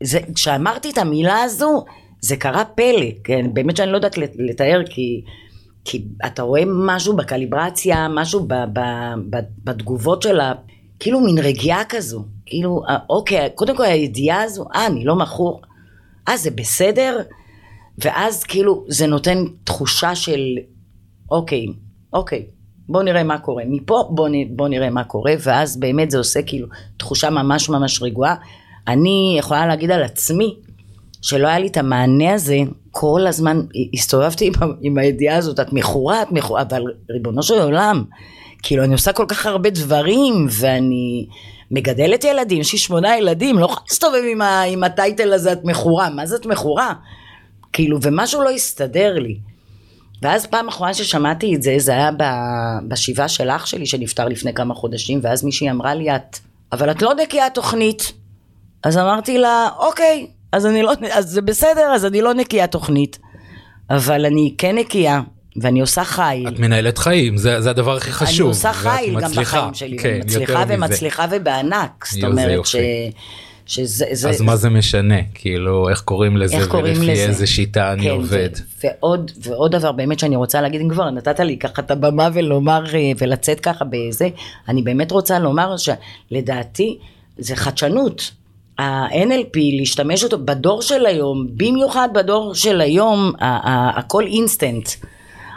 זה, 0.03 0.19
כשאמרתי 0.35 0.89
את 0.89 0.97
המילה 0.97 1.43
הזו, 1.43 1.85
זה 2.21 2.35
קרה 2.35 2.65
פלא, 2.65 3.05
כן, 3.23 3.53
באמת 3.53 3.77
שאני 3.77 3.91
לא 3.91 3.95
יודעת 3.95 4.17
לתאר 4.17 4.81
כי, 4.89 5.21
כי 5.85 6.05
אתה 6.25 6.41
רואה 6.41 6.63
משהו 6.65 7.15
בקליברציה, 7.15 8.07
משהו 8.07 8.39
ב, 8.47 8.53
ב, 8.53 8.79
ב, 9.29 9.37
בתגובות 9.63 10.21
של 10.21 10.39
ה... 10.39 10.53
כאילו 10.99 11.19
מין 11.19 11.37
רגיעה 11.37 11.83
כזו, 11.89 12.25
כאילו, 12.45 12.81
אה, 12.89 12.97
אוקיי, 13.09 13.49
קודם 13.55 13.77
כל 13.77 13.83
הידיעה 13.83 14.43
הזו, 14.43 14.65
אה, 14.75 14.87
אני 14.87 15.05
לא 15.05 15.15
מכור, 15.15 15.61
אה, 16.27 16.37
זה 16.37 16.51
בסדר? 16.51 17.19
ואז 17.97 18.43
כאילו 18.43 18.85
זה 18.87 19.07
נותן 19.07 19.43
תחושה 19.63 20.15
של, 20.15 20.41
אוקיי, 21.31 21.65
אוקיי, 22.13 22.45
בוא 22.89 23.03
נראה 23.03 23.23
מה 23.23 23.39
קורה. 23.39 23.63
מפה 23.67 24.03
בוא, 24.09 24.29
בוא 24.49 24.67
נראה 24.67 24.89
מה 24.89 25.03
קורה, 25.03 25.33
ואז 25.39 25.79
באמת 25.79 26.11
זה 26.11 26.17
עושה 26.17 26.41
כאילו 26.41 26.67
תחושה 26.97 27.29
ממש 27.29 27.69
ממש 27.69 28.01
רגועה. 28.01 28.35
אני 28.87 29.35
יכולה 29.39 29.67
להגיד 29.67 29.91
על 29.91 30.03
עצמי, 30.03 30.55
שלא 31.27 31.47
היה 31.47 31.59
לי 31.59 31.67
את 31.67 31.77
המענה 31.77 32.33
הזה, 32.33 32.57
כל 32.91 33.27
הזמן 33.27 33.61
הסתובבתי 33.93 34.47
עם, 34.47 34.53
עם 34.81 34.97
הידיעה 34.97 35.37
הזאת, 35.37 35.59
את 35.59 35.73
מכורה, 35.73 36.21
את 36.21 36.31
מכורה, 36.31 36.61
אבל 36.61 36.81
ריבונו 37.09 37.43
של 37.43 37.61
עולם, 37.61 38.03
כאילו 38.63 38.83
אני 38.83 38.93
עושה 38.93 39.13
כל 39.13 39.25
כך 39.27 39.45
הרבה 39.45 39.69
דברים, 39.69 40.47
ואני 40.49 41.27
מגדלת 41.71 42.23
ילדים, 42.23 42.61
יש 42.61 42.73
לי 42.73 42.79
שמונה 42.79 43.17
ילדים, 43.17 43.59
לא 43.59 43.65
יכולה 43.65 43.81
להסתובב 43.89 44.21
עם, 44.31 44.41
עם 44.41 44.83
הטייטל 44.83 45.33
הזה, 45.33 45.51
את 45.51 45.63
מכורה, 45.63 46.09
מה 46.09 46.25
זה 46.25 46.35
את 46.35 46.45
מכורה? 46.45 46.93
כאילו, 47.73 47.97
ומשהו 48.01 48.41
לא 48.41 48.49
הסתדר 48.49 49.13
לי. 49.13 49.37
ואז 50.21 50.45
פעם 50.45 50.67
אחרונה 50.67 50.93
ששמעתי 50.93 51.55
את 51.55 51.63
זה, 51.63 51.75
זה 51.77 51.91
היה 51.91 52.09
בשבעה 52.87 53.27
של 53.27 53.49
אח 53.49 53.65
שלי 53.65 53.85
שנפטר 53.85 54.27
לפני 54.27 54.53
כמה 54.53 54.73
חודשים, 54.73 55.19
ואז 55.23 55.43
מישהי 55.43 55.71
אמרה 55.71 55.95
לי, 55.95 56.15
את, 56.15 56.37
אבל 56.71 56.91
את 56.91 57.01
לא 57.01 57.13
נקייה 57.13 57.49
תוכנית. 57.49 58.13
אז 58.83 58.97
אמרתי 58.97 59.37
לה, 59.37 59.69
אוקיי, 59.79 60.27
אז 60.51 60.65
אני 60.65 60.83
לא, 60.83 60.93
אז 61.13 61.29
זה 61.29 61.41
בסדר, 61.41 61.91
אז 61.95 62.05
אני 62.05 62.21
לא 62.21 62.33
נקייה 62.33 62.67
תוכנית, 62.67 63.19
אבל 63.89 64.25
אני 64.25 64.53
כן 64.57 64.75
נקייה, 64.75 65.21
ואני 65.61 65.81
עושה 65.81 66.03
חיל. 66.03 66.47
את 66.47 66.59
מנהלת 66.59 66.97
חיים, 66.97 67.37
זה, 67.37 67.61
זה 67.61 67.69
הדבר 67.69 67.95
הכי 67.95 68.11
חשוב. 68.11 68.47
אני 68.47 68.49
עושה 68.49 68.73
חיל 68.73 69.19
גם 69.19 69.31
בחיים 69.31 69.73
שלי, 69.73 69.97
כן, 69.97 70.19
מצליחה 70.25 70.63
ומצליחה 70.67 71.25
ובענק, 71.31 72.05
זאת 72.11 72.23
אומרת 72.23 72.65
ש... 72.65 72.75
שזה... 73.65 74.05
זה, 74.11 74.29
אז 74.29 74.41
מה 74.41 74.55
זה 74.55 74.69
משנה? 74.69 75.15
כאילו, 75.33 75.89
איך 75.89 76.01
קוראים 76.01 76.37
לזה 76.37 76.57
איך 76.57 76.67
קוראים 76.67 76.97
ולפי 76.97 77.11
לזה? 77.11 77.23
איזה 77.23 77.47
שיטה 77.47 77.93
אני 77.93 78.03
כן, 78.03 78.09
עובד? 78.09 78.49
ו- 78.83 78.87
ועוד, 79.01 79.31
ועוד 79.41 79.75
דבר 79.75 79.91
באמת 79.91 80.19
שאני 80.19 80.35
רוצה 80.35 80.61
להגיד, 80.61 80.81
אם 80.81 80.89
כבר 80.89 81.09
נתת 81.09 81.39
לי 81.39 81.57
ככה 81.57 81.81
את 81.81 81.91
הבמה 81.91 82.29
ולומר, 82.33 82.95
אה, 82.95 83.11
ולצאת 83.17 83.59
ככה 83.59 83.85
בזה, 83.89 84.29
אני 84.67 84.81
באמת 84.81 85.11
רוצה 85.11 85.39
לומר 85.39 85.75
שלדעתי 85.77 86.97
זה 87.37 87.55
חדשנות. 87.55 88.31
ה-NLP, 88.79 89.59
להשתמש 89.79 90.23
אותו 90.23 90.37
בדור 90.45 90.81
של 90.81 91.05
היום, 91.05 91.47
במיוחד 91.51 92.09
בדור 92.13 92.53
של 92.53 92.81
היום, 92.81 93.31
הכל 93.39 94.23
אינסטנט. 94.25 94.89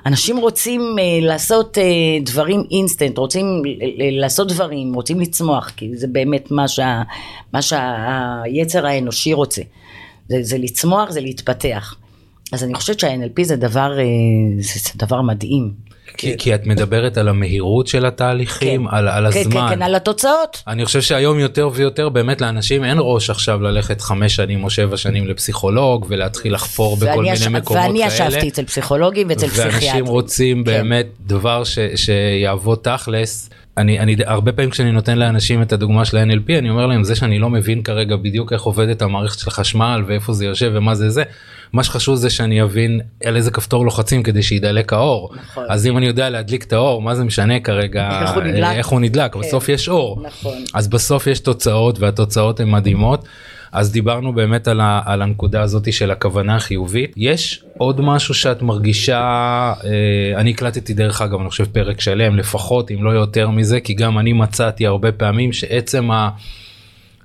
אנשים 0.07 0.37
רוצים 0.37 0.81
uh, 0.81 1.25
לעשות 1.25 1.79
uh, 1.79 1.81
דברים 2.25 2.63
אינסטנט, 2.71 3.19
רוצים 3.19 3.63
לעשות 4.13 4.49
דברים, 4.49 4.95
רוצים 4.95 5.21
לצמוח, 5.21 5.71
כי 5.71 5.97
זה 5.97 6.07
באמת 6.07 6.51
מה, 6.51 6.69
שה, 6.69 7.03
מה 7.53 7.63
שהיצר 7.63 8.87
האנושי 8.87 9.33
רוצה. 9.33 9.63
זה, 10.29 10.37
זה 10.43 10.59
לצמוח, 10.59 11.11
זה 11.11 11.21
להתפתח. 11.21 11.97
אז 12.53 12.65
אני 12.65 12.75
חושבת 12.75 13.01
שה-NLP 13.01 13.43
זה 13.43 13.57
דבר, 13.57 13.99
uh, 13.99 14.63
זה 14.63 14.91
דבר 14.97 15.23
מדהים. 15.23 15.90
כי, 16.17 16.39
כי 16.39 16.55
את 16.55 16.67
מדברת 16.67 17.17
על 17.17 17.29
המהירות 17.29 17.87
של 17.87 18.07
התהליכים, 18.07 18.87
כן, 18.89 18.97
על, 18.97 19.09
על 19.09 19.33
כן, 19.33 19.41
הזמן. 19.41 19.67
כן, 19.69 19.75
כן, 19.75 19.83
על 19.83 19.95
התוצאות. 19.95 20.63
אני 20.67 20.85
חושב 20.85 21.01
שהיום 21.01 21.39
יותר 21.39 21.69
ויותר 21.75 22.09
באמת 22.09 22.41
לאנשים 22.41 22.85
אין 22.85 22.97
ראש 23.01 23.31
עכשיו 23.31 23.63
ללכת 23.63 24.01
חמש 24.01 24.37
שנים 24.37 24.65
או 24.65 24.71
שבע 24.71 24.97
שנים 24.97 25.27
לפסיכולוג 25.29 26.07
ולהתחיל 26.09 26.55
לחפור 26.55 26.97
בכל 26.97 27.23
מיני 27.23 27.33
יש, 27.33 27.47
מקומות 27.47 27.83
ואני 27.83 28.01
כאלה. 28.01 28.19
ואני 28.19 28.29
ישבתי 28.35 28.49
אצל 28.49 28.65
פסיכולוגים 28.65 29.29
ואצל 29.29 29.49
פסיכיאטרים. 29.49 29.83
ואנשים 29.83 30.07
רוצים 30.07 30.57
כן. 30.57 30.65
באמת 30.65 31.07
דבר 31.21 31.65
ש, 31.65 31.79
שיעבוד 31.97 32.79
תכלס. 32.83 33.51
אני, 33.77 33.99
אני 33.99 34.17
הרבה 34.27 34.53
פעמים 34.53 34.71
כשאני 34.71 34.93
נותן 34.93 35.19
לאנשים 35.19 35.63
את 35.63 35.73
הדוגמה 35.73 36.05
של 36.05 36.17
ה-NLP 36.17 36.59
אני 36.59 36.71
אומר 36.71 36.87
להם 36.87 37.05
זה 37.05 37.15
שאני 37.15 37.39
לא 37.39 37.51
מבין 37.51 37.83
כרגע 37.83 38.17
בדיוק 38.17 38.53
איך 38.53 38.63
עובדת 38.63 39.03
המערכת 39.03 39.39
של 39.39 39.51
חשמל 39.51 40.05
ואיפה 40.07 40.33
זה 40.33 40.45
יושב 40.45 40.73
ומה 40.75 40.95
זה 40.95 41.11
זה. 41.11 41.23
מה 41.73 41.85
שחשוב 41.85 42.17
זה 42.17 42.31
שאני 42.31 42.63
אבין 42.63 43.01
על 43.25 43.37
איזה 43.37 43.51
כפתור 43.51 43.85
לוחצים 43.85 44.23
כדי 44.23 44.43
שידלק 44.43 44.93
האור. 44.93 45.31
נכון. 45.43 45.65
אז 45.69 45.87
אם 45.87 45.99
אני 45.99 46.07
יודע 46.07 46.31
להדליק 46.31 46.65
את 46.65 46.73
האור 46.73 47.03
מה 47.03 47.15
זה 47.15 47.25
משנה 47.25 47.61
כרגע 47.61 48.21
איך 48.23 48.31
הוא 48.31 48.43
נדלק, 48.43 48.77
איך 48.77 48.87
הוא 48.87 49.01
נדלק. 49.01 49.33
כן. 49.33 49.41
בסוף 49.41 49.69
יש 49.69 49.89
אור. 49.89 50.23
נכון. 50.23 50.65
אז 50.75 50.89
בסוף 50.89 51.27
יש 51.27 51.41
תוצאות 51.41 51.99
והתוצאות 51.99 52.61
הן 52.61 52.71
מדהימות. 52.71 53.25
אז 53.73 53.93
דיברנו 53.93 54.33
באמת 54.33 54.69
על, 54.69 54.81
ה, 54.81 55.01
על 55.05 55.23
הנקודה 55.23 55.63
הזאת 55.63 55.93
של 55.93 56.11
הכוונה 56.11 56.57
החיובית. 56.57 57.13
יש 57.17 57.65
עוד 57.79 58.01
משהו 58.01 58.35
שאת 58.35 58.63
מרגישה, 58.63 59.19
אה, 59.85 60.41
אני 60.41 60.51
הקלטתי 60.51 60.95
דרך 60.95 61.23
אגב, 61.23 61.41
אני 61.41 61.49
חושב 61.51 61.65
פרק 61.65 62.01
שלם, 62.01 62.37
לפחות 62.37 62.91
אם 62.91 63.05
לא 63.05 63.11
יותר 63.11 63.51
מזה, 63.51 63.81
כי 63.81 63.95
גם 63.95 64.19
אני 64.19 64.33
מצאתי 64.33 64.87
הרבה 64.87 65.13
פעמים 65.13 65.53
שעצם 65.53 66.11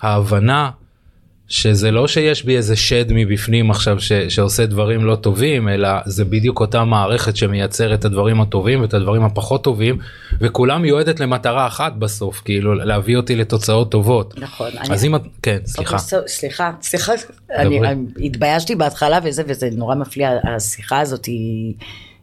ההבנה 0.01 0.69
שזה 1.47 1.91
לא 1.91 2.07
שיש 2.07 2.43
בי 2.43 2.57
איזה 2.57 2.75
שד 2.75 3.05
מבפנים 3.13 3.71
עכשיו 3.71 3.99
ש, 3.99 4.11
שעושה 4.11 4.65
דברים 4.65 5.05
לא 5.05 5.15
טובים 5.15 5.69
אלא 5.69 5.89
זה 6.05 6.25
בדיוק 6.25 6.59
אותה 6.59 6.83
מערכת 6.83 7.35
שמייצרת 7.35 7.99
את 7.99 8.05
הדברים 8.05 8.41
הטובים 8.41 8.81
ואת 8.81 8.93
הדברים 8.93 9.23
הפחות 9.23 9.63
טובים 9.63 9.97
וכולם 10.41 10.81
מיועדת 10.81 11.19
למטרה 11.19 11.67
אחת 11.67 11.93
בסוף 11.93 12.41
כאילו 12.45 12.73
להביא 12.73 13.17
אותי 13.17 13.35
לתוצאות 13.35 13.91
טובות. 13.91 14.33
נכון. 14.37 14.71
אז 14.79 15.03
אני... 15.03 15.07
אם 15.07 15.15
את 15.15 15.21
כן 15.41 15.57
סליחה. 15.65 15.97
אוקיי, 15.97 16.19
סליחה 16.27 16.71
סליחה 16.81 17.13
אני, 17.55 17.79
אני 17.79 18.05
התביישתי 18.25 18.75
בהתחלה 18.75 19.19
וזה 19.23 19.43
וזה 19.47 19.69
נורא 19.71 19.95
מפליא 19.95 20.27
השיחה 20.43 20.99
הזאת 20.99 21.25
היא. 21.25 21.73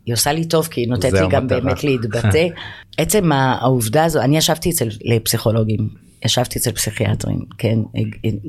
היא 0.07 0.13
עושה 0.15 0.33
לי 0.33 0.45
טוב 0.45 0.67
כי 0.67 0.81
היא 0.81 0.89
נותנת 0.89 1.13
לי 1.13 1.29
גם 1.31 1.47
באמת 1.47 1.85
להתבטא. 1.85 2.47
עצם 2.99 3.33
העובדה 3.33 4.05
הזו, 4.05 4.21
אני 4.21 4.37
ישבתי 4.37 4.71
אצל 4.71 4.89
פסיכולוגים 5.25 5.89
ישבתי 6.25 6.59
אצל 6.59 6.73
פסיכיאטרים, 6.73 7.39
כן, 7.59 7.79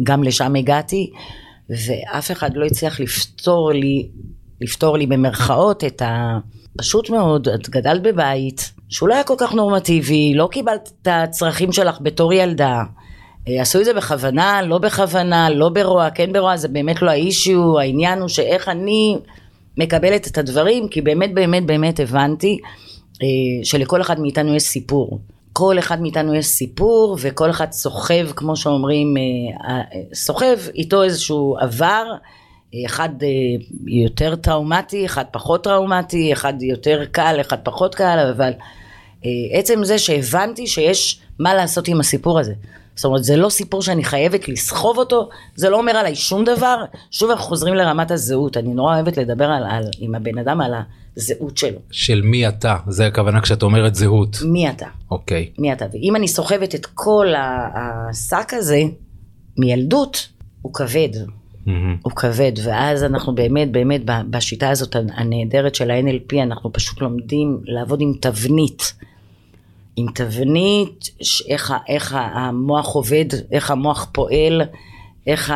גם 0.03 0.23
לשם 0.23 0.55
הגעתי, 0.55 1.11
ואף 1.69 2.31
אחד 2.31 2.49
לא 2.55 2.65
הצליח 2.65 2.99
לפתור 2.99 3.71
לי, 3.71 4.07
לפתור 4.61 4.97
לי 4.97 5.07
במרכאות 5.07 5.83
את 5.83 6.01
ה... 6.01 6.37
פשוט 6.77 7.09
מאוד, 7.09 7.47
את 7.49 7.69
גדלת 7.69 8.01
בבית 8.01 8.71
שהוא 8.89 9.09
לא 9.09 9.13
היה 9.13 9.23
כל 9.23 9.35
כך 9.37 9.53
נורמטיבי, 9.53 10.33
לא 10.35 10.49
קיבלת 10.51 10.91
את 11.01 11.07
הצרכים 11.11 11.71
שלך 11.71 11.97
בתור 12.01 12.33
ילדה. 12.33 12.83
אה, 13.47 13.61
עשו 13.61 13.79
את 13.79 13.85
זה 13.85 13.93
בכוונה, 13.93 14.61
לא 14.61 14.77
בכוונה, 14.77 15.49
לא 15.49 15.69
ברוע, 15.69 16.09
כן 16.09 16.33
ברוע, 16.33 16.57
זה 16.57 16.67
באמת 16.67 17.01
לא 17.01 17.11
האישיו, 17.11 17.79
העניין 17.79 18.19
הוא 18.19 18.27
שאיך 18.27 18.69
אני 18.69 19.17
מקבלת 19.77 20.27
את 20.27 20.37
הדברים, 20.37 20.87
כי 20.87 21.01
באמת 21.01 21.33
באמת 21.33 21.65
באמת 21.65 21.99
הבנתי 21.99 22.59
אה, 23.21 23.27
שלכל 23.63 24.01
אחד 24.01 24.19
מאיתנו 24.19 24.55
יש 24.55 24.63
סיפור. 24.63 25.19
כל 25.53 25.79
אחד 25.79 26.01
מאיתנו 26.01 26.35
יש 26.35 26.45
סיפור 26.45 27.17
וכל 27.21 27.49
אחד 27.49 27.71
סוחב 27.71 28.31
כמו 28.35 28.55
שאומרים 28.55 29.15
אה, 29.17 29.75
אה, 29.75 29.81
סוחב 30.13 30.57
איתו 30.75 31.03
איזשהו 31.03 31.57
עבר. 31.59 32.05
אחד 32.85 33.09
אה, 33.23 33.27
יותר 33.87 34.35
טראומטי 34.35 35.05
אחד 35.05 35.23
פחות 35.31 35.63
טראומטי 35.63 36.33
אחד 36.33 36.53
יותר 36.61 37.05
קל 37.11 37.37
אחד 37.41 37.57
פחות 37.63 37.95
קל 37.95 38.31
אבל 38.35 38.51
עצם 39.51 39.83
זה 39.83 39.97
שהבנתי 39.97 40.67
שיש 40.67 41.21
מה 41.39 41.53
לעשות 41.53 41.87
עם 41.87 41.99
הסיפור 41.99 42.39
הזה. 42.39 42.53
זאת 42.95 43.05
אומרת 43.05 43.23
זה 43.23 43.35
לא 43.35 43.49
סיפור 43.49 43.81
שאני 43.81 44.03
חייבת 44.03 44.47
לסחוב 44.47 44.97
אותו 44.97 45.29
זה 45.55 45.69
לא 45.69 45.77
אומר 45.77 45.91
עליי 45.91 46.15
שום 46.15 46.43
דבר. 46.43 46.83
שוב 47.11 47.29
אנחנו 47.29 47.45
חוזרים 47.45 47.73
לרמת 47.73 48.11
הזהות. 48.11 48.57
אני 48.57 48.73
נורא 48.73 48.95
אוהבת 48.95 49.17
לדבר 49.17 49.45
על, 49.45 49.63
על, 49.63 49.83
עם 49.99 50.15
הבן 50.15 50.37
אדם 50.37 50.61
על 50.61 50.73
הזהות 51.17 51.57
שלו. 51.57 51.79
של 51.91 52.21
מי 52.21 52.47
אתה 52.47 52.77
זה 52.87 53.07
הכוונה 53.07 53.41
כשאת 53.41 53.63
אומרת 53.63 53.95
זהות. 53.95 54.37
מי 54.45 54.69
אתה. 54.69 54.87
אוקיי. 55.11 55.49
מי 55.57 55.73
אתה 55.73 55.85
ואם 55.93 56.15
אני 56.15 56.27
סוחבת 56.27 56.75
את 56.75 56.85
כל 56.85 57.27
השק 57.37 58.53
הזה 58.53 58.81
מילדות 59.57 60.27
הוא 60.61 60.73
כבד. 60.73 61.09
Mm-hmm. 61.13 61.69
הוא 62.03 62.11
כבד 62.11 62.51
ואז 62.63 63.03
אנחנו 63.03 63.35
באמת 63.35 63.71
באמת 63.71 64.01
בשיטה 64.29 64.69
הזאת 64.69 64.95
הנהדרת 64.95 65.75
של 65.75 65.91
ה-NLP 65.91 66.35
אנחנו 66.43 66.73
פשוט 66.73 67.01
לומדים 67.01 67.59
לעבוד 67.63 68.01
עם 68.01 68.13
תבנית. 68.19 68.93
עם 69.95 70.07
תבנית, 70.15 71.09
איך, 71.49 71.73
איך 71.87 72.15
המוח 72.17 72.87
עובד, 72.87 73.25
איך 73.51 73.71
המוח 73.71 74.09
פועל, 74.11 74.61
איך, 75.27 75.53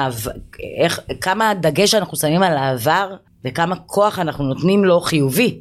איך, 0.78 1.00
כמה 1.22 1.54
דגש 1.54 1.94
אנחנו 1.94 2.18
שמים 2.18 2.44
על 2.44 2.58
העבר 2.58 3.16
וכמה 3.46 3.76
כוח 3.76 4.20
אנחנו 4.20 4.46
נותנים 4.46 4.86
לו 4.86 5.00
חיובי 5.00 5.60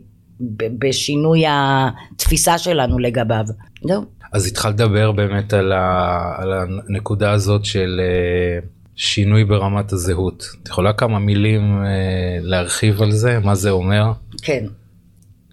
בשינוי 0.79 1.45
התפיסה 1.49 2.59
שלנו 2.59 2.99
לגביו. 2.99 3.45
זהו. 3.89 4.05
אז 4.33 4.47
התחלת 4.47 4.75
לדבר 4.75 5.13
באמת 5.13 5.53
על, 5.53 5.73
ה, 5.73 6.35
על 6.39 6.53
הנקודה 6.53 7.33
הזאת 7.33 7.65
של 7.65 8.01
אה, 8.03 8.59
שינוי 8.97 9.45
ברמת 9.45 9.93
הזהות. 9.93 10.45
את 10.63 10.69
יכולה 10.69 10.93
כמה 10.93 11.19
מילים 11.19 11.85
אה, 11.85 12.39
להרחיב 12.41 13.03
על 13.03 13.11
זה? 13.13 13.39
מה 13.39 13.55
זה 13.55 13.71
אומר? 13.71 14.13
כן. 14.43 14.65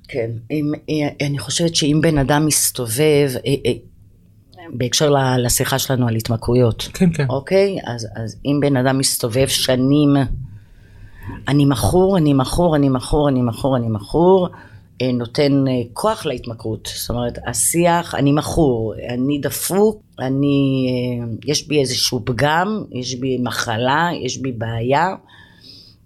כן, 0.08 0.30
אם, 0.52 0.72
אה, 0.90 1.28
אני 1.28 1.40
חושבת 1.40 1.76
שאם 1.76 2.00
בן 2.02 2.18
אדם 2.18 2.46
מסתובב, 2.46 3.32
בהקשר 4.74 5.14
לשיחה 5.38 5.80
שלנו 5.80 6.08
על 6.08 6.16
התמכרויות, 6.16 6.90
כן, 6.94 7.14
כן. 7.14 7.26
אוקיי? 7.30 7.78
אז, 7.88 8.08
אז 8.16 8.38
אם 8.46 8.60
בן 8.62 8.78
אדם 8.78 8.98
מסתובב 8.98 9.48
שנים, 9.48 10.16
אני 11.48 11.66
מכור, 11.66 12.18
אני 12.18 12.34
מכור, 12.34 12.76
אני 12.76 12.90
מכור, 12.90 13.30
אני 13.30 13.42
מכור, 13.42 13.78
אני 13.78 13.88
מכור, 13.88 14.48
נותן 15.14 15.64
כוח 15.94 16.26
להתמכרות. 16.26 16.90
זאת 16.96 17.10
אומרת, 17.10 17.40
השיח, 17.48 18.16
אני 18.16 18.32
מכור, 18.32 18.94
אני 19.10 19.40
דפוק, 19.40 20.02
אני, 20.20 20.88
יש 21.46 21.68
בי 21.68 21.80
איזשהו 21.80 22.22
פגם, 22.26 22.84
יש 22.92 23.16
בי 23.16 23.38
מחלה, 23.38 24.10
יש 24.26 24.38
בי 24.38 24.52
בעיה. 24.52 25.08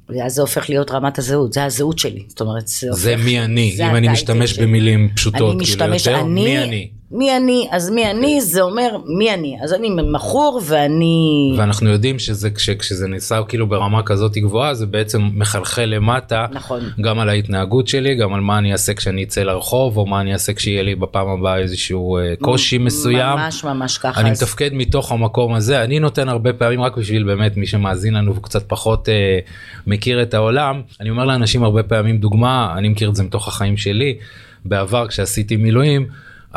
ואז 0.10 0.34
זה 0.34 0.41
הופך 0.41 0.69
להיות 0.69 0.91
רמת 0.91 1.17
הזהות, 1.17 1.53
זה 1.53 1.65
הזהות 1.65 1.99
שלי, 1.99 2.23
זאת 2.27 2.41
אומרת, 2.41 2.67
זה, 2.67 2.88
זה 2.91 3.12
הופך, 3.12 3.25
מי 3.25 3.39
אני, 3.39 3.73
זה 3.77 3.89
אם 3.89 3.95
אני 3.95 4.08
משתמש 4.08 4.60
במילים 4.60 5.10
פשוטות, 5.15 5.41
אני 5.41 5.47
כאילו 5.47 5.60
משתמש, 5.60 6.03
כאילו 6.03 6.17
יותר, 6.17 6.32
אני, 6.32 6.43
מי 6.43 6.63
אני. 6.63 6.89
מי 7.12 7.38
אני, 7.38 7.67
אז 7.72 7.89
מי 7.89 8.12
אני 8.12 8.41
זה 8.41 8.62
אומר 8.62 8.98
מי 9.06 9.34
אני, 9.34 9.58
אז 9.63 9.74
אני 9.74 9.89
מכור 9.89 10.62
ואני... 10.65 11.56
ואנחנו 11.58 11.89
יודעים 11.89 12.20
שזה 12.20 12.50
כש, 12.50 12.70
כשזה 12.70 13.08
נעשה 13.08 13.41
כאילו 13.48 13.67
ברמה 13.67 14.04
כזאת 14.04 14.38
גבוהה 14.38 14.74
זה 14.74 14.86
בעצם 14.86 15.30
מחלחל 15.34 15.86
למטה, 15.86 16.46
נכון, 16.52 16.80
גם 17.02 17.20
על 17.20 17.30
ההתנהגות 17.30 17.88
שלי, 17.88 18.15
גם 18.15 18.34
על 18.34 18.41
מה 18.41 18.58
אני 18.58 18.72
אעשה 18.72 18.93
כשאני 18.93 19.24
אצא 19.24 19.43
לרחוב, 19.43 19.98
או 19.98 20.06
מה 20.06 20.22
אני 20.22 20.34
אעשה 20.34 20.54
כשיהיה 20.54 20.84
לי 20.84 20.96
בפעם 20.96 21.28
הבאה 21.28 21.58
איזשהו 21.58 22.17
אה, 22.17 22.34
קושי 22.41 22.78
מסוים. 22.78 23.38
ממש 23.38 23.63
ממש 23.63 23.98
ככה. 23.98 24.22
אני 24.22 24.32
אז... 24.32 24.43
מתפקד 24.43 24.70
מתוך 24.74 25.12
המקום 25.12 25.54
הזה, 25.54 25.84
אני 25.84 26.00
נותן 26.00 26.30
הרבה 26.30 26.54
פעמים 26.54 26.82
רק 26.82 26.98
בשביל 26.98 27.24
באמת 27.24 27.58
מי 27.58 27.67
שמאזין 27.67 28.13
לנו 28.13 28.36
וקצת 28.36 28.63
פחות 28.70 29.10
אה, 29.10 29.39
מכיר 29.88 30.22
את 30.22 30.34
העולם, 30.34 30.82
אני 31.02 31.10
אומר 31.10 31.26
לאנשים 31.26 31.63
הרבה 31.63 31.84
פעמים 31.84 32.17
דוגמה, 32.17 32.74
אני 32.78 32.89
מכיר 32.89 33.10
את 33.10 33.15
זה 33.15 33.24
מתוך 33.24 33.48
החיים 33.48 33.78
שלי, 33.78 34.17
בעבר 34.65 35.08
כשעשיתי 35.08 35.56
מילואים. 35.56 36.08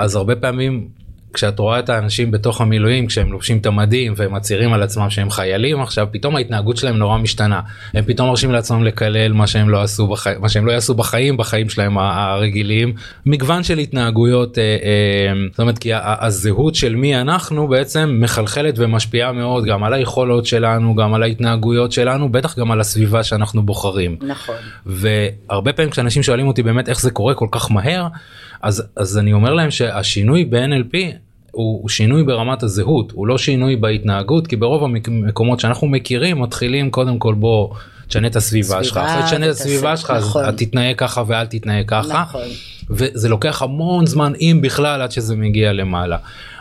אז 0.01 0.17
הרבה 0.17 0.37
פעמים 0.37 0.89
כשאת 1.33 1.59
רואה 1.59 1.79
את 1.79 1.89
האנשים 1.89 2.31
בתוך 2.31 2.61
המילואים 2.61 3.07
כשהם 3.07 3.33
לובשים 3.33 3.59
את 3.59 3.67
המדים 3.67 4.13
והם 4.17 4.35
מצהירים 4.35 4.73
על 4.73 4.83
עצמם 4.83 5.11
שהם 5.11 5.31
חיילים 5.31 5.81
עכשיו 5.81 6.09
פתאום 6.11 6.37
ההתנהגות 6.37 6.77
שלהם 6.77 6.97
נורא 6.97 7.19
משתנה. 7.19 7.61
הם 7.95 8.05
פתאום 8.05 8.29
מרשים 8.29 8.53
לעצמם 8.53 8.85
לקלל 8.85 9.33
מה 9.33 9.47
שהם 9.47 9.69
לא 9.69 9.83
עשו 9.83 10.07
בחיים 10.07 10.41
מה 10.41 10.49
שהם 10.49 10.67
לא 10.67 10.73
יעשו 10.73 10.95
בחיים 10.95 11.37
בחיים 11.37 11.69
שלהם 11.69 11.99
הרגילים. 11.99 12.93
מגוון 13.27 13.63
של 13.63 13.79
התנהגויות 13.79 14.59
אה, 14.59 14.63
אה, 14.65 15.33
זאת 15.51 15.61
אומרת 15.61 15.79
כי 15.79 15.91
הזהות 15.95 16.75
של 16.75 16.97
מי 16.97 17.21
אנחנו 17.21 17.69
בעצם 17.69 18.19
מחלחלת 18.23 18.75
ומשפיעה 18.79 19.33
מאוד 19.33 19.65
גם 19.65 19.85
על 19.85 19.93
היכולות 19.93 20.47
שלנו 20.47 20.95
גם 20.95 21.15
על 21.15 21.23
ההתנהגויות 21.23 21.93
שלנו 21.93 22.33
בטח 22.33 22.59
גם 22.59 22.71
על 22.71 22.81
הסביבה 22.81 23.23
שאנחנו 23.23 23.63
בוחרים. 23.63 24.17
נכון. 24.21 24.57
והרבה 24.87 25.73
פעמים 25.73 25.91
כשאנשים 25.91 26.23
שואלים 26.23 26.47
אותי 26.47 26.63
באמת 26.63 26.89
איך 26.89 27.01
זה 27.01 27.11
קורה 27.11 27.35
כל 27.35 27.49
כך 27.51 27.71
מהר 27.71 28.07
אז 28.62 28.83
אז 28.96 29.18
אני 29.18 29.33
אומר 29.33 29.55
להם 29.55 29.70
שהשינוי 29.70 30.44
ב-NLP 30.44 30.96
הוא 31.51 31.88
שינוי 31.88 32.25
ברמת 32.25 32.62
הזהות 32.62 33.12
הוא 33.12 33.27
לא 33.27 33.38
שינוי 33.38 33.77
בהתנהגות 33.77 34.46
כי 34.46 34.57
ברוב 34.57 34.85
המקומות 34.85 35.61
שאנחנו 35.61 35.87
מכירים 35.87 36.42
מתחילים 36.42 36.90
קודם 36.90 37.18
כל 37.18 37.35
בוא 37.35 37.75
תשנה 38.09 38.27
את 38.27 38.37
הסביבה 38.37 38.85
שלך 38.85 38.96
אחרי 38.96 39.23
תשנה 39.23 39.46
את 39.46 39.51
הסביבה 39.51 39.96
שלך 39.96 40.11
נכון. 40.11 40.44
אז 40.44 40.55
תתנהג 40.57 40.96
ככה 40.96 41.23
ואל 41.27 41.46
תתנהג 41.46 41.85
ככה 41.88 42.23
נכון. 42.23 42.46
וזה 42.90 43.29
לוקח 43.29 43.62
המון 43.62 44.07
זמן 44.07 44.33
אם 44.40 44.59
בכלל 44.62 45.03
עד 45.03 45.12
שזה 45.12 45.37
מגיע 45.37 45.73
למעלה 45.73 46.16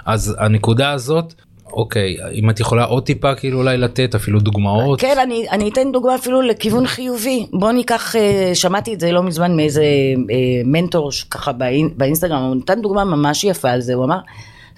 אז 0.06 0.36
הנקודה 0.40 0.92
הזאת 0.92 1.34
אוקיי 1.74 2.18
אם 2.34 2.50
את 2.50 2.60
יכולה 2.60 2.84
עוד 2.84 3.06
טיפה 3.06 3.36
כאילו 3.36 3.60
אולי 3.60 3.78
לתת 3.78 4.16
אפילו 4.16 4.40
דוגמאות 4.40 5.02
כן 5.02 5.18
אני 5.24 5.50
אני 5.52 5.70
אתן 5.70 5.92
דוגמה 5.92 6.16
אפילו 6.16 6.42
לכיוון 6.42 6.88
חיובי 6.88 7.46
בוא 7.54 7.72
ניקח 7.72 8.16
אה, 8.16 8.52
שמעתי 8.54 8.94
את 8.94 9.00
זה 9.00 9.12
לא 9.12 9.24
מזמן 9.24 9.56
מאיזה 9.56 9.84
אה, 9.84 10.62
מנטור 10.66 11.10
ככה 11.30 11.52
באינסטגרם 11.98 12.42
הוא 12.42 12.56
נתן 12.56 12.82
דוגמה 12.82 13.04
ממש 13.04 13.44
יפה 13.44 13.70
על 13.70 13.82
זה 13.82 13.94
הוא 13.94 14.06
אמר 14.06 14.20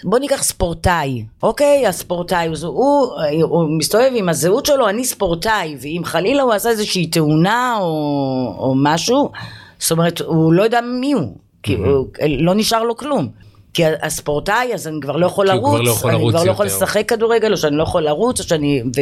בוא 0.03 0.19
ניקח 0.19 0.43
ספורטאי, 0.43 1.23
אוקיי? 1.43 1.87
הספורטאי, 1.87 2.47
הוא, 2.47 2.55
הוא, 2.61 3.07
הוא 3.41 3.77
מסתובב 3.77 4.11
עם 4.15 4.29
הזהות 4.29 4.65
שלו, 4.65 4.89
אני 4.89 5.05
ספורטאי, 5.05 5.77
ואם 5.81 6.01
חלילה 6.05 6.43
הוא 6.43 6.53
עשה 6.53 6.69
איזושהי 6.69 7.07
תאונה 7.07 7.77
או, 7.79 8.55
או 8.57 8.73
משהו, 8.77 9.31
זאת 9.79 9.91
אומרת, 9.91 10.21
הוא 10.21 10.53
לא 10.53 10.63
יודע 10.63 10.81
מי 10.81 11.11
הוא, 11.11 11.35
כי 11.63 11.75
הוא, 11.75 12.07
לא 12.39 12.53
נשאר 12.55 12.83
לו 12.83 12.97
כלום. 12.97 13.27
כי 13.73 13.83
הספורטאי, 14.01 14.73
אז 14.73 14.87
אני 14.87 14.97
כבר 15.01 15.15
לא 15.15 15.25
יכול 15.25 15.47
לרוץ, 15.47 15.81
לא 15.85 15.91
יכול 15.91 16.11
אני 16.11 16.29
כבר 16.29 16.43
לא 16.43 16.51
יכול 16.51 16.65
לשחק 16.65 17.09
כדורגל, 17.09 17.51
או 17.51 17.57
שאני 17.57 17.75
לא 17.75 17.83
יכול 17.83 18.03
לרוץ, 18.03 18.39
או 18.39 18.45
שאני... 18.45 18.83
ו, 18.95 19.01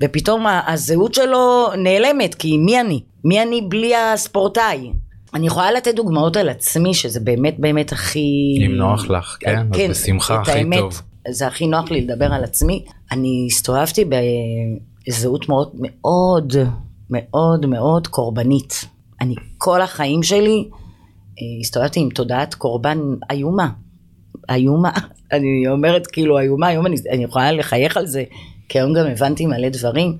ופתאום 0.00 0.46
הזהות 0.66 1.14
שלו 1.14 1.68
נעלמת, 1.78 2.34
כי 2.34 2.58
מי 2.58 2.80
אני? 2.80 3.00
מי 3.24 3.42
אני 3.42 3.62
בלי 3.62 3.96
הספורטאי? 3.96 4.92
אני 5.34 5.46
יכולה 5.46 5.72
לתת 5.72 5.94
דוגמאות 5.94 6.36
על 6.36 6.48
עצמי 6.48 6.94
שזה 6.94 7.20
באמת 7.20 7.56
באמת 7.58 7.92
הכי... 7.92 8.58
אם 8.66 8.72
נוח 8.72 9.10
לך, 9.10 9.36
כן, 9.40 9.66
כן 9.72 9.90
אז 9.90 10.02
בשמחה 10.02 10.40
הכי 10.40 10.50
האמת, 10.50 10.78
טוב. 10.78 11.02
זה 11.30 11.46
הכי 11.46 11.66
נוח 11.66 11.90
לי 11.90 12.00
לדבר 12.00 12.32
על 12.32 12.44
עצמי. 12.44 12.84
אני 13.12 13.46
הסתובבתי 13.50 14.04
בזהות 15.08 15.48
מאוד 15.48 15.70
מאוד 15.74 16.56
מאוד 17.10 17.66
מאוד 17.66 18.06
קורבנית. 18.06 18.84
אני 19.20 19.34
כל 19.58 19.82
החיים 19.82 20.22
שלי 20.22 20.68
אה, 20.70 21.60
הסתובבתי 21.60 22.00
עם 22.00 22.08
תודעת 22.10 22.54
קורבן 22.54 22.98
איומה. 23.30 23.68
איומה, 24.50 24.90
אני 25.32 25.68
אומרת 25.68 26.06
כאילו 26.06 26.38
איומה, 26.38 26.66
היום 26.66 26.86
אני, 26.86 26.96
אני 27.10 27.24
יכולה 27.24 27.52
לחייך 27.52 27.96
על 27.96 28.06
זה, 28.06 28.24
כי 28.68 28.78
היום 28.78 28.92
גם 28.92 29.06
הבנתי 29.06 29.46
מלא 29.46 29.68
דברים. 29.68 30.16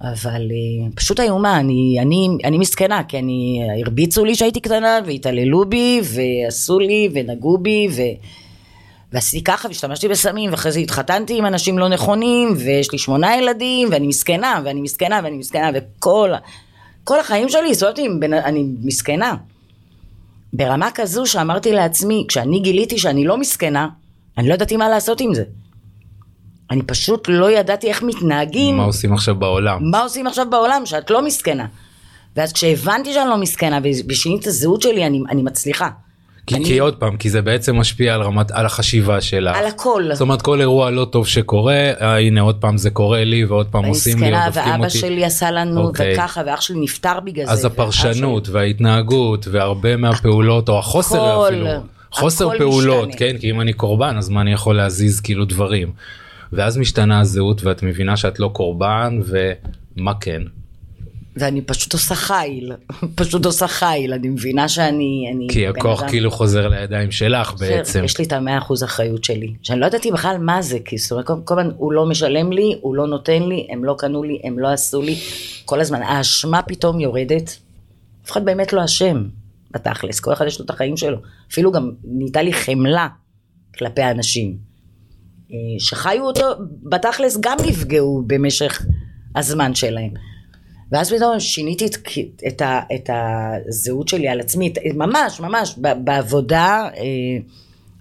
אבל 0.00 0.48
uh, 0.48 0.96
פשוט 0.96 1.20
איומה, 1.20 1.60
אני, 1.60 1.96
אני, 2.00 2.28
אני 2.44 2.58
מסכנה, 2.58 3.02
כי 3.04 3.18
אני, 3.18 3.62
הרביצו 3.82 4.24
לי 4.24 4.34
שהייתי 4.34 4.60
קטנה, 4.60 4.98
והתעללו 5.06 5.68
בי, 5.68 6.00
ועשו 6.04 6.78
לי, 6.78 7.08
ונגעו 7.12 7.58
בי, 7.58 7.88
ו... 7.96 8.02
ועשיתי 9.12 9.44
ככה, 9.44 9.68
והשתמשתי 9.68 10.08
בסמים, 10.08 10.50
ואחרי 10.50 10.72
זה 10.72 10.80
התחתנתי 10.80 11.38
עם 11.38 11.46
אנשים 11.46 11.78
לא 11.78 11.88
נכונים, 11.88 12.54
ויש 12.56 12.92
לי 12.92 12.98
שמונה 12.98 13.36
ילדים, 13.36 13.88
ואני 13.90 14.06
מסכנה, 14.06 14.60
ואני 14.64 14.80
מסכנה, 14.80 15.20
ואני 15.24 15.36
מסכנה, 15.36 15.70
וכל 15.74 16.32
כל 17.04 17.20
החיים 17.20 17.48
שלי 17.48 17.70
הסתובבתי 17.70 18.04
עם 18.04 18.20
בן... 18.20 18.32
אני 18.32 18.64
מסכנה. 18.82 19.34
ברמה 20.52 20.90
כזו 20.94 21.26
שאמרתי 21.26 21.72
לעצמי, 21.72 22.24
כשאני 22.28 22.60
גיליתי 22.60 22.98
שאני 22.98 23.24
לא 23.24 23.36
מסכנה, 23.36 23.88
אני 24.38 24.48
לא 24.48 24.54
ידעתי 24.54 24.76
מה 24.76 24.88
לעשות 24.88 25.20
עם 25.20 25.34
זה. 25.34 25.44
אני 26.70 26.82
פשוט 26.82 27.28
לא 27.28 27.50
ידעתי 27.50 27.88
איך 27.88 28.02
מתנהגים. 28.02 28.76
מה 28.76 28.84
עושים 28.84 29.12
עכשיו 29.12 29.34
בעולם? 29.34 29.90
מה 29.90 30.02
עושים 30.02 30.26
עכשיו 30.26 30.46
בעולם, 30.50 30.86
שאת 30.86 31.10
לא 31.10 31.24
מסכנה. 31.24 31.66
ואז 32.36 32.52
כשהבנתי 32.52 33.12
שאני 33.12 33.28
לא 33.28 33.36
מסכנה 33.36 33.78
ושינית 34.08 34.42
את 34.42 34.46
הזהות 34.46 34.82
שלי, 34.82 35.06
אני, 35.06 35.22
אני 35.30 35.42
מצליחה. 35.42 35.88
כי, 36.46 36.54
אני... 36.54 36.64
כי 36.64 36.78
עוד 36.78 36.96
פעם, 36.96 37.16
כי 37.16 37.30
זה 37.30 37.42
בעצם 37.42 37.76
משפיע 37.76 38.14
על 38.14 38.22
רמת, 38.22 38.50
על 38.50 38.66
החשיבה 38.66 39.20
שלה. 39.20 39.58
על 39.58 39.66
הכל. 39.66 40.04
זאת 40.12 40.20
אומרת, 40.20 40.42
כל 40.42 40.60
אירוע 40.60 40.90
לא 40.90 41.04
טוב 41.04 41.26
שקורה, 41.26 41.74
אה, 42.00 42.18
הנה 42.18 42.40
עוד 42.40 42.56
פעם 42.56 42.78
זה 42.78 42.90
קורה 42.90 43.24
לי, 43.24 43.44
ועוד 43.44 43.66
פעם 43.66 43.84
עושים 43.84 44.22
לי, 44.22 44.30
דופקים 44.46 44.62
אותי. 44.62 44.70
ואבא 44.70 44.88
שלי 44.88 45.24
עשה 45.24 45.50
לנו, 45.50 45.80
אוקיי. 45.80 46.14
וככה, 46.14 46.42
ואח 46.46 46.60
שלי 46.60 46.80
נפטר 46.80 47.20
בגלל 47.20 47.44
אז 47.44 47.48
זה. 47.48 47.54
אז 47.54 47.72
הפרשנות 47.72 48.44
שלי... 48.44 48.54
וההתנהגות, 48.54 49.48
והרבה 49.50 49.96
מהפעולות, 49.96 50.68
או 50.68 50.78
החוסר 50.78 51.46
אפילו, 51.46 51.66
חוסר 52.10 52.58
פעולות, 52.58 53.08
משתנה. 53.08 53.30
כן? 53.30 53.38
כי 53.38 53.50
אם 53.50 53.60
אני 53.60 53.72
קורבן, 53.72 54.16
אז 54.16 54.28
מה 54.28 54.40
אני 54.40 54.52
יכול 54.52 54.76
להזיז 54.76 55.20
כאילו 55.20 55.44
דברים. 55.44 55.92
ואז 56.52 56.78
משתנה 56.78 57.20
הזהות 57.20 57.64
ואת 57.64 57.82
מבינה 57.82 58.16
שאת 58.16 58.40
לא 58.40 58.50
קורבן 58.52 59.20
ומה 59.26 60.14
כן. 60.20 60.42
ואני 61.36 61.62
פשוט 61.62 61.92
עושה 61.92 62.14
חיל, 62.14 62.72
פשוט 63.14 63.46
עושה 63.46 63.66
חיל, 63.66 64.12
אני 64.12 64.28
מבינה 64.28 64.68
שאני... 64.68 65.32
אני 65.34 65.46
כי 65.50 65.66
הכוח 65.66 66.00
אדם... 66.00 66.10
כאילו 66.10 66.30
חוזר 66.30 66.68
לידיים 66.68 67.10
שלך 67.10 67.54
בעצם. 67.58 68.04
יש 68.04 68.18
לי 68.18 68.24
את 68.24 68.32
המאה 68.32 68.58
אחוז 68.58 68.84
אחריות 68.84 69.24
שלי, 69.24 69.54
שאני 69.62 69.80
לא 69.80 69.86
ידעתי 69.86 70.12
בכלל 70.12 70.38
מה 70.38 70.62
זה, 70.62 70.78
כי 70.84 70.98
זאת 70.98 71.12
אומרת, 71.12 71.26
כל 71.44 71.60
הזמן 71.60 71.74
הוא 71.76 71.92
לא 71.92 72.06
משלם 72.06 72.52
לי, 72.52 72.78
הוא 72.80 72.94
לא 72.94 73.06
נותן 73.06 73.42
לי, 73.42 73.66
הם 73.70 73.84
לא 73.84 73.94
קנו 73.98 74.22
לי, 74.22 74.40
הם 74.44 74.58
לא 74.58 74.68
עשו 74.68 75.02
לי, 75.02 75.16
כל 75.64 75.80
הזמן 75.80 76.02
האשמה 76.02 76.62
פתאום 76.62 77.00
יורדת, 77.00 77.56
אף 78.24 78.30
אחד 78.30 78.44
באמת 78.44 78.72
לא 78.72 78.84
אשם, 78.84 79.24
בתכלס, 79.70 80.20
כל 80.20 80.32
אחד 80.32 80.46
יש 80.46 80.58
לו 80.58 80.64
את 80.64 80.70
החיים 80.70 80.96
שלו, 80.96 81.18
אפילו 81.52 81.72
גם 81.72 81.90
נהייתה 82.04 82.42
לי 82.42 82.52
חמלה 82.52 83.08
כלפי 83.78 84.02
האנשים. 84.02 84.56
אה, 85.52 85.56
שחיו 85.78 86.24
אותו, 86.24 86.46
בתכלס 86.82 87.38
גם 87.40 87.56
נפגעו 87.66 88.22
במשך 88.26 88.86
הזמן 89.36 89.74
שלהם. 89.74 90.10
ואז 90.92 91.12
פתאום 91.12 91.40
שיניתי 91.40 91.86
את, 91.86 91.96
את, 92.46 92.60
ה, 92.60 92.80
את 92.94 93.10
הזהות 93.12 94.08
שלי 94.08 94.28
על 94.28 94.40
עצמי, 94.40 94.72
ממש 94.94 95.40
ממש 95.40 95.78
בעבודה, 96.04 96.88
אה, 96.96 97.02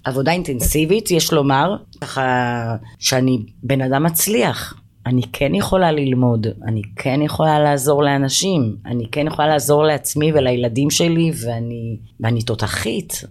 עבודה 0.04 0.32
אינטנסיבית 0.32 1.12
יש 1.12 1.34
לומר, 1.34 1.76
ככה 2.02 2.76
שאני 3.00 3.40
בן 3.64 3.82
אדם 3.82 4.04
מצליח, 4.04 4.74
אני 5.06 5.22
כן 5.34 5.56
יכולה 5.56 5.92
ללמוד, 5.92 6.48
אני 6.68 6.82
כן 6.96 7.22
יכולה 7.22 7.60
לעזור 7.60 8.04
לאנשים, 8.04 8.76
אני 8.86 9.08
כן 9.12 9.28
יכולה 9.28 9.48
לעזור 9.48 9.84
לעצמי 9.84 10.34
ולילדים 10.34 10.90
שלי 10.90 11.32
ואני, 11.46 11.98
ואני 12.20 12.42
תותחית, 12.42 13.24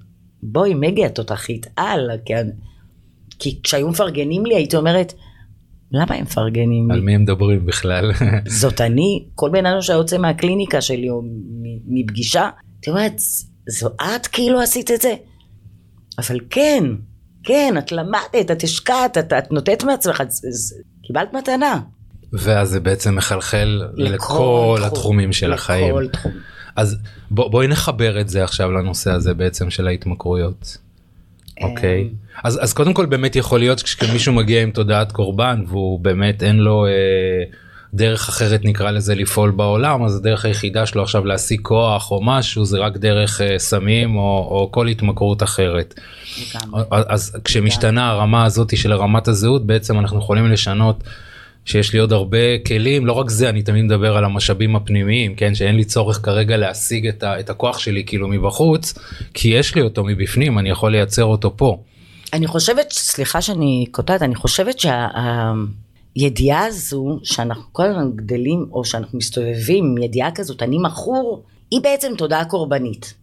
בואי 0.43 0.75
מגי 0.75 1.05
התותחית 1.05 1.67
על, 1.77 2.11
כן. 2.25 2.49
כי 3.39 3.61
כשהיו 3.63 3.89
מפרגנים 3.89 4.47
לי 4.47 4.55
הייתי 4.55 4.77
אומרת, 4.77 5.15
למה 5.93 6.15
הם 6.15 6.23
מפרגנים 6.23 6.91
לי? 6.91 6.95
על 6.95 7.01
מי 7.01 7.15
הם 7.15 7.23
מדברים 7.23 7.67
בכלל? 7.67 8.13
זאת 8.61 8.81
אני, 8.81 9.25
כל 9.35 9.51
בן 9.53 9.67
אדם 9.67 9.83
שהיה 9.83 9.97
יוצא 9.97 10.19
מהקליניקה 10.19 10.81
שלי 10.81 11.11
או 11.11 11.23
מפגישה, 11.87 12.51
הייתי 12.75 12.91
אומרת, 12.91 13.21
זו 13.69 13.89
את 13.89 14.27
כאילו 14.27 14.61
עשית 14.61 14.91
את 14.91 15.01
זה? 15.01 15.15
אבל 16.19 16.41
כן, 16.51 16.85
כן, 17.45 17.75
את 17.79 17.93
למדת, 17.93 18.51
את 18.51 18.63
השקעת, 18.63 19.19
את, 19.19 19.33
את 19.33 19.53
נותנת 19.53 19.85
מעצמך, 19.85 20.21
את, 20.21 20.29
קיבלת 21.07 21.33
מתנה. 21.33 21.81
ואז 22.33 22.69
זה 22.69 22.81
בעצם 22.81 23.15
מחלחל 23.17 23.83
לכל, 23.95 24.15
לכל 24.15 24.81
התחומים 24.85 25.33
של 25.33 25.47
לכל 25.47 25.55
החיים. 25.55 25.95
לכל 25.95 26.09
תחום. 26.09 26.33
אז 26.77 26.97
בוא, 27.31 27.51
בואי 27.51 27.67
נחבר 27.67 28.21
את 28.21 28.29
זה 28.29 28.45
עכשיו 28.45 28.71
לנושא 28.71 29.11
הזה 29.11 29.35
בעצם 29.35 29.71
של 29.71 29.87
ההתמכרויות. 29.87 30.79
אוקיי. 31.63 32.09
Okay. 32.11 32.39
אז 32.45 32.59
אז 32.63 32.73
קודם 32.73 32.95
כל 32.95 33.07
באמת 33.07 33.37
יכול 33.37 33.59
להיות 33.59 33.83
כשמישהו 33.83 34.33
מגיע 34.33 34.63
עם 34.63 34.71
תודעת 34.71 35.13
קורבן 35.13 35.65
והוא 35.69 36.01
באמת 36.01 36.43
אין 36.43 36.57
לו 36.57 36.87
אה, 36.87 36.91
דרך 37.95 38.29
אחרת 38.29 38.65
נקרא 38.65 38.91
לזה 38.91 39.15
לפעול 39.15 39.51
בעולם 39.51 40.05
אז 40.05 40.17
הדרך 40.17 40.45
היחידה 40.45 40.87
שלו 40.87 41.03
עכשיו 41.03 41.25
להשיג 41.25 41.61
כוח 41.63 42.11
או 42.11 42.23
משהו 42.23 42.65
זה 42.65 42.79
רק 42.79 42.97
דרך 42.97 43.41
אה, 43.41 43.59
סמים 43.59 44.17
או, 44.17 44.49
או 44.51 44.69
כל 44.73 44.89
התמכרות 44.89 45.43
אחרת. 45.43 46.01
אז, 46.91 47.05
אז 47.09 47.37
כשמשתנה 47.45 48.11
הרמה 48.11 48.45
הזאת 48.45 48.77
של 48.77 48.93
רמת 48.93 49.29
הזהות 49.29 49.67
בעצם 49.67 49.99
אנחנו 49.99 50.19
יכולים 50.19 50.51
לשנות. 50.51 51.05
שיש 51.65 51.93
לי 51.93 51.99
עוד 51.99 52.13
הרבה 52.13 52.59
כלים 52.67 53.07
לא 53.07 53.13
רק 53.13 53.31
זה 53.31 53.49
אני 53.49 53.63
תמיד 53.63 53.85
מדבר 53.85 54.17
על 54.17 54.25
המשאבים 54.25 54.77
הפנימיים 54.77 55.35
כן 55.35 55.55
שאין 55.55 55.77
לי 55.77 55.85
צורך 55.85 56.21
כרגע 56.23 56.57
להשיג 56.57 57.07
את, 57.07 57.23
ה, 57.23 57.41
את 57.41 57.51
הכוח 57.51 57.79
שלי 57.79 58.05
כאילו 58.07 58.29
מבחוץ 58.29 58.95
כי 59.35 59.49
יש 59.49 59.75
לי 59.75 59.83
אותו 59.83 60.05
מבפנים 60.05 60.59
אני 60.59 60.71
יכול 60.71 60.93
לייצר 60.93 61.25
אותו 61.25 61.57
פה. 61.57 61.79
אני 62.35 62.47
חושבת, 62.47 62.93
סליחה 62.93 63.43
שאני 63.43 63.87
קוטעת, 63.91 64.23
אני 64.23 64.35
חושבת 64.35 64.77
שהידיעה 66.17 66.65
הזו 66.67 67.19
שאנחנו 67.23 67.63
כל 67.73 67.83
הזמן 67.87 68.11
גדלים, 68.15 68.67
או 68.73 68.85
שאנחנו 68.85 69.19
מסתובבים 69.19 69.85
עם 69.85 70.03
ידיעה 70.03 70.31
כזאת, 70.31 70.63
אני 70.63 70.79
מכור, 70.79 71.43
היא 71.71 71.81
בעצם 71.81 72.13
תודעה 72.19 72.45
קורבנית. 72.45 73.15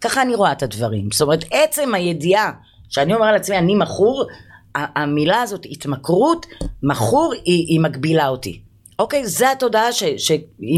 ככה 0.00 0.22
אני 0.22 0.34
רואה 0.34 0.52
את 0.52 0.62
הדברים. 0.62 1.08
זאת 1.12 1.20
אומרת, 1.20 1.44
עצם 1.50 1.94
הידיעה 1.94 2.52
כשאני 2.90 3.14
אומר 3.14 3.32
לעצמי 3.32 3.58
אני 3.58 3.74
מכור, 3.74 4.26
המילה 4.74 5.42
הזאת 5.42 5.66
התמכרות, 5.70 6.46
מכור 6.82 7.34
היא, 7.44 7.66
היא 7.68 7.80
מגבילה 7.80 8.28
אותי. 8.28 8.60
אוקיי, 8.98 9.26
זה 9.26 9.52
התודעה 9.52 9.92
ש... 9.92 10.04
ש 10.16 10.32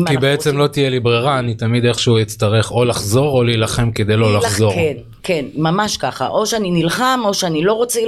כי 0.06 0.16
בעצם 0.20 0.50
רוצים... 0.50 0.58
לא 0.58 0.66
תהיה 0.66 0.90
לי 0.90 1.00
ברירה, 1.00 1.38
אני 1.38 1.54
תמיד 1.54 1.84
איכשהו 1.84 2.22
אצטרך 2.22 2.70
או 2.70 2.84
לחזור 2.84 3.36
או 3.38 3.42
להילחם 3.42 3.90
כדי 3.90 4.16
לא 4.16 4.38
לחזור. 4.38 4.72
כן, 4.74 4.94
כן, 5.22 5.44
ממש 5.54 5.96
ככה. 5.96 6.26
או 6.28 6.46
שאני 6.46 6.70
נלחם 6.70 7.20
או 7.24 7.34
שאני 7.34 7.64
לא 7.64 7.72
רוצה, 7.72 8.00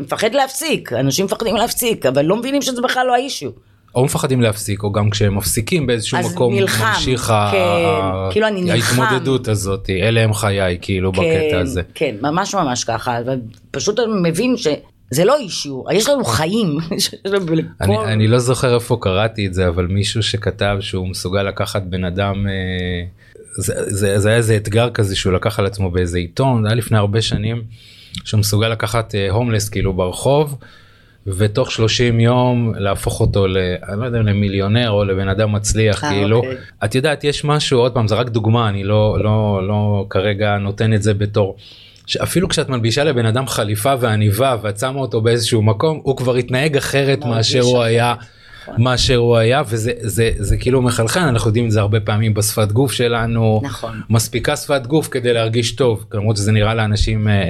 מפחד 0.00 0.34
להפסיק. 0.34 0.92
אנשים 0.92 1.24
מפחדים 1.26 1.56
להפסיק, 1.56 2.06
אבל 2.06 2.24
לא 2.24 2.36
מבינים 2.36 2.62
שזה 2.62 2.82
בכלל 2.82 3.06
לא 3.06 3.14
האישו. 3.14 3.50
או 3.94 4.04
מפחדים 4.04 4.40
להפסיק 4.40 4.82
או 4.82 4.92
גם 4.92 5.10
כשהם 5.10 5.36
מפסיקים 5.36 5.86
באיזשהו 5.86 6.18
מקום 6.32 6.54
נלחם, 6.54 6.84
ממשיך 6.86 7.22
כן, 7.22 7.32
ה... 7.32 8.28
כאילו 8.30 8.46
אני 8.46 8.62
נלחם. 8.62 9.02
ההתמודדות 9.02 9.48
הזאת 9.48 9.90
אלה 9.90 10.20
הם 10.20 10.34
חיי 10.34 10.78
כאילו 10.80 11.12
כן, 11.12 11.22
בקטע 11.22 11.60
הזה. 11.60 11.82
כן 11.94 12.14
ממש 12.20 12.54
ממש 12.54 12.84
ככה 12.84 13.18
פשוט 13.70 13.98
אני 13.98 14.30
מבין 14.30 14.56
שזה 15.12 15.24
לא 15.24 15.36
אישיו 15.36 15.82
יש 15.92 16.08
לנו 16.08 16.24
חיים. 16.24 16.78
אני, 17.80 17.98
אני 17.98 18.28
לא 18.28 18.38
זוכר 18.38 18.74
איפה 18.74 18.98
קראתי 19.00 19.46
את 19.46 19.54
זה 19.54 19.68
אבל 19.68 19.86
מישהו 19.86 20.22
שכתב 20.22 20.76
שהוא 20.80 21.08
מסוגל 21.08 21.42
לקחת 21.42 21.82
בן 21.82 22.04
אדם. 22.04 22.46
אה, 22.48 23.04
זה, 23.56 23.74
זה, 23.86 24.18
זה 24.18 24.28
היה 24.28 24.38
איזה 24.38 24.56
אתגר 24.56 24.90
כזה 24.90 25.16
שהוא 25.16 25.32
לקח 25.32 25.58
על 25.58 25.66
עצמו 25.66 25.90
באיזה 25.90 26.18
עיתון 26.18 26.62
זה 26.62 26.68
היה 26.68 26.74
לפני 26.74 26.98
הרבה 26.98 27.22
שנים 27.22 27.62
שהוא 28.24 28.40
מסוגל 28.40 28.68
לקחת 28.68 29.14
הומלס 29.30 29.66
אה, 29.66 29.72
כאילו 29.72 29.92
ברחוב 29.92 30.58
ותוך 31.26 31.70
30 31.70 32.20
יום 32.20 32.72
להפוך 32.76 33.20
אותו 33.20 33.46
ל... 33.46 33.56
אני 33.88 34.00
לא 34.00 34.04
יודע 34.04 34.18
למיליונר 34.18 34.90
או 34.90 35.04
לבן 35.04 35.28
אדם 35.28 35.52
מצליח 35.52 36.02
아, 36.02 36.06
אה, 36.06 36.10
כאילו 36.10 36.36
אוקיי. 36.36 36.56
את 36.84 36.94
יודעת 36.94 37.24
יש 37.24 37.44
משהו 37.44 37.80
עוד 37.80 37.94
פעם 37.94 38.08
זה 38.08 38.14
רק 38.14 38.28
דוגמה 38.28 38.68
אני 38.68 38.84
לא 38.84 39.18
לא 39.20 39.68
לא 39.68 40.06
כרגע 40.10 40.58
נותן 40.58 40.94
את 40.94 41.02
זה 41.02 41.14
בתור. 41.14 41.56
אפילו 42.22 42.48
כשאת 42.48 42.68
מלבישה 42.68 43.04
לבן 43.04 43.26
אדם 43.26 43.46
חליפה 43.46 43.94
ועניבה 44.00 44.56
ואת 44.62 44.78
שמה 44.78 44.98
אותו 44.98 45.20
באיזשהו 45.20 45.62
מקום 45.62 46.00
הוא 46.02 46.16
כבר 46.16 46.34
התנהג 46.34 46.76
אחרת 46.76 47.24
מאשר 47.24 47.60
הוא 47.60 47.82
היה 47.82 48.14
נכון. 48.62 48.82
מאשר 48.82 49.16
הוא 49.16 49.36
היה 49.36 49.62
וזה 49.68 49.92
זה 49.98 50.30
זה 50.36 50.56
כאילו 50.56 50.82
מחלחל 50.82 51.20
אנחנו 51.20 51.48
יודעים 51.48 51.66
את 51.66 51.70
זה 51.70 51.80
הרבה 51.80 52.00
פעמים 52.00 52.34
בשפת 52.34 52.72
גוף 52.72 52.92
שלנו 52.92 53.60
נכון 53.64 54.00
מספיקה 54.10 54.56
שפת 54.56 54.86
גוף 54.86 55.08
כדי 55.10 55.32
להרגיש 55.32 55.72
טוב 55.72 56.04
למרות 56.14 56.36
שזה 56.36 56.52
נראה 56.52 56.74
לאנשים 56.74 57.28
אה, 57.28 57.42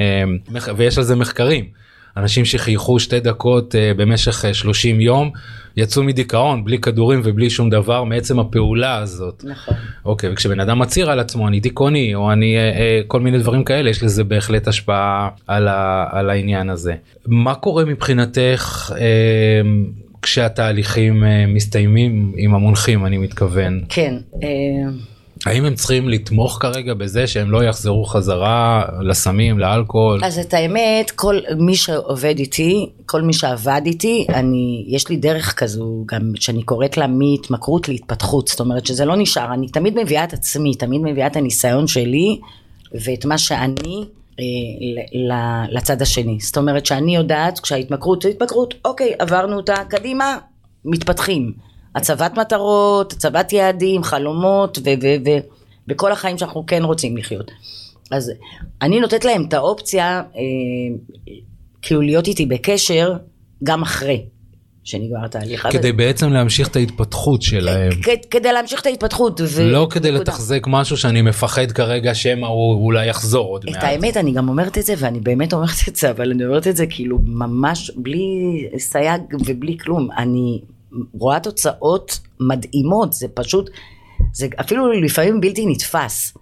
אה, 0.55 0.75
ויש 0.77 0.99
על 0.99 1.05
זה 1.05 1.17
מחקרים. 1.17 1.82
אנשים 2.17 2.45
שחייכו 2.45 2.99
שתי 2.99 3.21
דקות 3.21 3.75
uh, 3.75 3.99
במשך 3.99 4.45
uh, 4.45 4.47
אה, 4.47 4.55
30 4.55 5.01
יום 5.01 5.31
יצאו 5.77 6.03
מדיכאון 6.03 6.65
בלי 6.65 6.79
כדורים 6.79 7.21
ובלי 7.25 7.51
שום 7.51 7.71
דבר 7.71 8.05
מעצם 8.05 8.39
הפעולה 8.39 8.97
הזאת. 8.97 9.45
נכון. 9.49 9.75
אוקיי 10.05 10.33
וכשבן 10.33 10.61
אדם 10.61 10.79
מצהיר 10.79 11.11
על 11.11 11.21
עצמו 11.21 11.49
אני 11.49 11.61
דיכאוני 11.61 12.15
או 12.15 12.33
אני 12.33 12.57
uh, 12.57 12.77
uh, 12.77 13.09
כל 13.09 13.21
מיני 13.21 13.39
דברים 13.39 13.65
כאלה 13.65 13.91
יש 13.91 14.03
לזה 14.03 14.25
בהחלט 14.25 14.69
השפעה 14.69 15.29
על, 15.47 15.69
ה, 15.69 16.07
על 16.11 16.31
העניין 16.31 16.71
הזה. 16.71 16.95
מה 17.27 17.55
קורה 17.55 17.85
מבחינתך 17.85 18.93
uh, 18.95 18.97
כשהתהליכים 20.23 21.23
uh, 21.23 21.27
מסתיימים 21.49 22.33
עם 22.37 22.55
המונחים 22.55 23.07
אני 23.07 23.19
מתכוון. 23.19 23.85
כן. 23.89 24.15
האם 25.47 25.65
הם 25.65 25.75
צריכים 25.75 26.09
לתמוך 26.09 26.59
כרגע 26.61 26.95
בזה 26.95 27.27
שהם 27.27 27.51
לא 27.51 27.65
יחזרו 27.65 28.05
חזרה 28.05 28.85
לסמים, 29.01 29.59
לאלכוהול? 29.59 30.25
אז 30.25 30.39
את 30.39 30.55
האמת, 30.55 31.11
כל 31.11 31.39
מי 31.59 31.75
שעובד 31.75 32.39
איתי, 32.39 32.91
כל 33.07 33.23
מי 33.23 33.33
שעבד 33.33 33.83
איתי, 33.87 34.27
אני, 34.29 34.85
יש 34.89 35.09
לי 35.09 35.17
דרך 35.17 35.55
כזו 35.59 36.05
גם 36.07 36.33
שאני 36.35 36.63
קוראת 36.63 36.97
לה 36.97 37.07
מהתמכרות 37.07 37.89
להתפתחות, 37.89 38.49
זאת 38.49 38.61
אומרת 38.61 38.87
שזה 38.87 39.05
לא 39.05 39.17
נשאר, 39.17 39.55
אני 39.55 39.69
תמיד 39.69 39.95
מביאה 40.03 40.25
את 40.25 40.33
עצמי, 40.33 40.75
תמיד 40.75 41.01
מביאה 41.05 41.27
את 41.27 41.37
הניסיון 41.37 41.87
שלי 41.87 42.41
ואת 42.95 43.25
מה 43.25 43.39
שאני 43.39 44.05
אה, 44.41 45.65
לצד 45.71 46.03
השני. 46.03 46.39
זאת 46.41 46.57
אומרת 46.57 46.87
שאני 46.87 47.17
יודעת 47.17 47.61
כשההתמכרות 47.61 48.23
זה 48.23 48.29
התמכרות, 48.29 48.75
אוקיי, 48.85 49.13
עברנו 49.19 49.57
אותה, 49.57 49.75
קדימה, 49.89 50.39
מתפתחים. 50.85 51.72
הצבת 51.95 52.39
מטרות, 52.39 53.13
הצבת 53.13 53.53
יעדים, 53.53 54.03
חלומות 54.03 54.79
וכל 55.89 56.13
החיים 56.13 56.39
שאנחנו 56.39 56.67
כן 56.67 56.83
רוצים 56.83 57.17
לחיות. 57.17 57.51
אז 58.11 58.33
אני 58.83 59.01
נותנת 59.01 59.25
להם 59.25 59.45
את 59.49 59.55
האופציה 59.55 60.23
אה, 60.37 60.43
כאילו 61.83 62.01
להיות 62.01 62.27
איתי 62.27 62.47
בקשר 62.47 63.17
גם 63.65 63.83
אחרי 63.83 64.25
שנגמר 64.85 65.25
התהליך. 65.25 65.69
כדי 65.71 65.91
אבל... 65.91 65.97
בעצם 65.97 66.33
להמשיך 66.33 66.69
את 66.69 66.77
ההתפתחות 66.77 67.43
שלהם. 67.43 67.93
כ- 68.03 68.27
כדי 68.31 68.53
להמשיך 68.53 68.81
את 68.81 68.87
ההתפתחות. 68.87 69.41
ו... 69.45 69.63
לא 69.63 69.87
כדי 69.91 70.13
לתחזק 70.13 70.63
משהו 70.67 70.97
שאני 70.97 71.23
מפחד 71.23 71.73
כרגע 71.73 72.15
שמא 72.15 72.47
הוא 72.47 72.85
אולי 72.85 73.07
יחזור 73.07 73.49
עוד 73.49 73.65
מעט. 73.67 73.77
את 73.77 73.83
האמת 73.83 74.17
אני 74.17 74.33
גם 74.33 74.49
אומרת 74.49 74.79
את 74.79 74.85
זה 74.85 74.95
ואני 74.99 75.21
באמת 75.21 75.53
אומרת 75.53 75.89
את 75.89 75.97
זה 75.97 76.11
אבל 76.11 76.31
אני 76.31 76.45
אומרת 76.45 76.67
את 76.67 76.77
זה 76.77 76.87
כאילו 76.87 77.19
ממש 77.25 77.91
בלי 77.97 78.29
סייג 78.79 79.23
ובלי 79.47 79.79
כלום. 79.79 80.09
אני 80.17 80.61
רואה 81.13 81.41
תוצאות 81.41 82.19
מדהימות, 82.41 83.13
זה 83.13 83.29
פשוט, 83.35 83.71
זה 84.33 84.47
אפילו 84.61 84.93
לפעמים 84.93 85.41
בלתי 85.41 85.67
נתפס. 85.67 86.35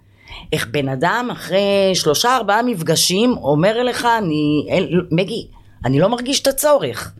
איך 0.53 0.67
בן 0.71 0.89
אדם 0.89 1.29
אחרי 1.31 1.91
שלושה 1.93 2.35
ארבעה 2.35 2.63
מפגשים 2.63 3.37
אומר 3.37 3.83
לך, 3.83 4.07
אני, 4.17 4.67
מגי, 5.11 5.47
אני 5.85 5.99
לא 5.99 6.09
מרגיש 6.09 6.41
את 6.41 6.47
הצורך. 6.47 7.13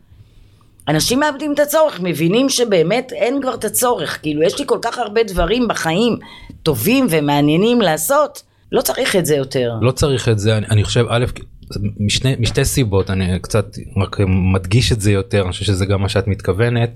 אנשים 0.88 1.20
מאבדים 1.20 1.54
את 1.54 1.60
הצורך, 1.60 2.00
מבינים 2.04 2.50
שבאמת 2.50 3.12
אין 3.12 3.42
כבר 3.42 3.54
את 3.54 3.66
הצורך, 3.66 4.22
כאילו 4.22 4.44
יש 4.44 4.60
לי 4.60 4.66
כל 4.68 4.80
כך 4.82 4.98
הרבה 4.98 5.24
דברים 5.24 5.68
בחיים 5.68 6.18
טובים 6.64 7.08
ומעניינים 7.10 7.82
לעשות, 7.82 8.44
לא 8.72 8.82
צריך 8.82 9.16
את 9.16 9.26
זה 9.26 9.36
יותר. 9.36 9.74
לא 9.82 9.92
צריך 9.92 10.30
את 10.30 10.40
זה, 10.40 10.58
אני, 10.58 10.68
אני 10.68 10.84
חושב, 10.84 11.06
א', 11.10 11.26
משני, 12.00 12.36
משתי 12.40 12.66
סיבות, 12.66 13.10
אני 13.10 13.40
קצת 13.40 13.66
רק 13.98 14.18
מדגיש 14.54 14.92
את 14.92 15.02
זה 15.02 15.12
יותר, 15.12 15.42
אני 15.42 15.52
חושב 15.52 15.66
שזה 15.66 15.86
גם 15.86 16.02
מה 16.02 16.10
שאת 16.10 16.28
מתכוונת. 16.28 16.90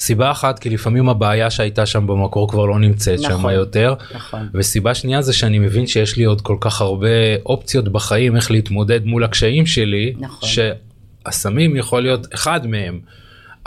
סיבה 0.00 0.30
אחת 0.30 0.58
כי 0.58 0.70
לפעמים 0.70 1.08
הבעיה 1.08 1.50
שהייתה 1.50 1.86
שם 1.86 2.06
במקור 2.06 2.48
כבר 2.48 2.66
לא 2.66 2.78
נמצאת 2.78 3.20
נכון, 3.20 3.42
שם 3.42 3.48
יותר 3.48 3.94
נכון. 4.14 4.48
וסיבה 4.54 4.94
שנייה 4.94 5.22
זה 5.22 5.32
שאני 5.32 5.58
מבין 5.58 5.86
שיש 5.86 6.16
לי 6.16 6.24
עוד 6.24 6.40
כל 6.40 6.56
כך 6.60 6.80
הרבה 6.80 7.36
אופציות 7.46 7.88
בחיים 7.88 8.36
איך 8.36 8.50
להתמודד 8.50 9.06
מול 9.06 9.24
הקשיים 9.24 9.66
שלי 9.66 10.14
נכון. 10.18 10.48
שהסמים 10.48 11.76
יכול 11.76 12.02
להיות 12.02 12.26
אחד 12.34 12.66
מהם 12.66 13.00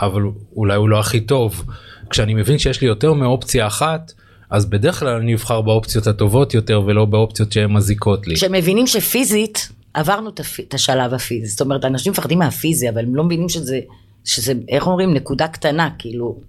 אבל 0.00 0.22
אולי 0.56 0.76
הוא 0.76 0.88
לא 0.88 1.00
הכי 1.00 1.20
טוב 1.20 1.64
כשאני 2.10 2.34
מבין 2.34 2.58
שיש 2.58 2.80
לי 2.80 2.86
יותר 2.86 3.12
מאופציה 3.12 3.66
אחת. 3.66 4.12
אז 4.50 4.66
בדרך 4.66 5.00
כלל 5.00 5.16
אני 5.16 5.34
אבחר 5.34 5.60
באופציות 5.60 6.06
הטובות 6.06 6.54
יותר 6.54 6.82
ולא 6.86 7.04
באופציות 7.04 7.52
שהן 7.52 7.72
מזיקות 7.72 8.26
לי. 8.26 8.34
כשמבינים 8.34 8.86
שפיזית 8.86 9.68
עברנו 9.94 10.30
את 10.60 10.74
השלב 10.74 11.14
הפיזי, 11.14 11.46
זאת 11.46 11.60
אומרת 11.60 11.84
אנשים 11.84 12.12
מפחדים 12.12 12.38
מהפיזי 12.38 12.88
אבל 12.88 13.04
הם 13.04 13.16
לא 13.16 13.24
מבינים 13.24 13.48
שזה 13.48 13.80
שזה, 14.24 14.52
איך 14.68 14.86
אומרים, 14.86 15.14
נקודה 15.14 15.48
קטנה, 15.48 15.90
כאילו, 15.98 16.40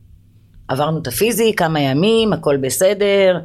עברנו 0.67 0.97
את 0.97 1.07
הפיזי, 1.07 1.53
כמה 1.55 1.79
ימים, 1.79 2.33
הכל 2.33 2.57
בסדר, 2.57 3.39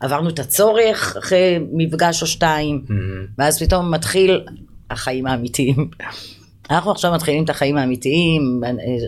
עברנו 0.00 0.28
את 0.28 0.38
הצורך 0.38 1.16
אחרי 1.18 1.58
מפגש 1.72 2.22
או 2.22 2.26
שתיים, 2.26 2.84
mm-hmm. 2.84 3.32
ואז 3.38 3.62
פתאום 3.62 3.94
מתחיל 3.94 4.44
החיים 4.90 5.26
האמיתיים. 5.26 5.90
אנחנו 6.70 6.90
עכשיו 6.90 7.12
מתחילים 7.12 7.44
את 7.44 7.50
החיים 7.50 7.76
האמיתיים, 7.76 8.60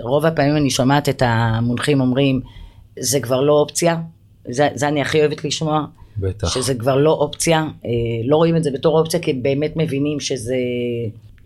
רוב 0.02 0.26
הפעמים 0.26 0.56
אני 0.56 0.70
שומעת 0.70 1.08
את 1.08 1.22
המונחים 1.26 2.00
אומרים, 2.00 2.40
זה 2.98 3.20
כבר 3.20 3.40
לא 3.40 3.52
אופציה, 3.52 3.96
זה, 4.50 4.68
זה 4.74 4.88
אני 4.88 5.00
הכי 5.00 5.20
אוהבת 5.20 5.44
לשמוע. 5.44 5.84
בטח. 6.18 6.48
שזה 6.54 6.74
כבר 6.74 6.96
לא 6.96 7.10
אופציה, 7.10 7.58
אה, 7.58 7.90
לא 8.24 8.36
רואים 8.36 8.56
את 8.56 8.64
זה 8.64 8.70
בתור 8.70 8.98
אופציה 8.98 9.20
כי 9.20 9.32
באמת 9.32 9.72
מבינים 9.76 10.20
שזה... 10.20 10.56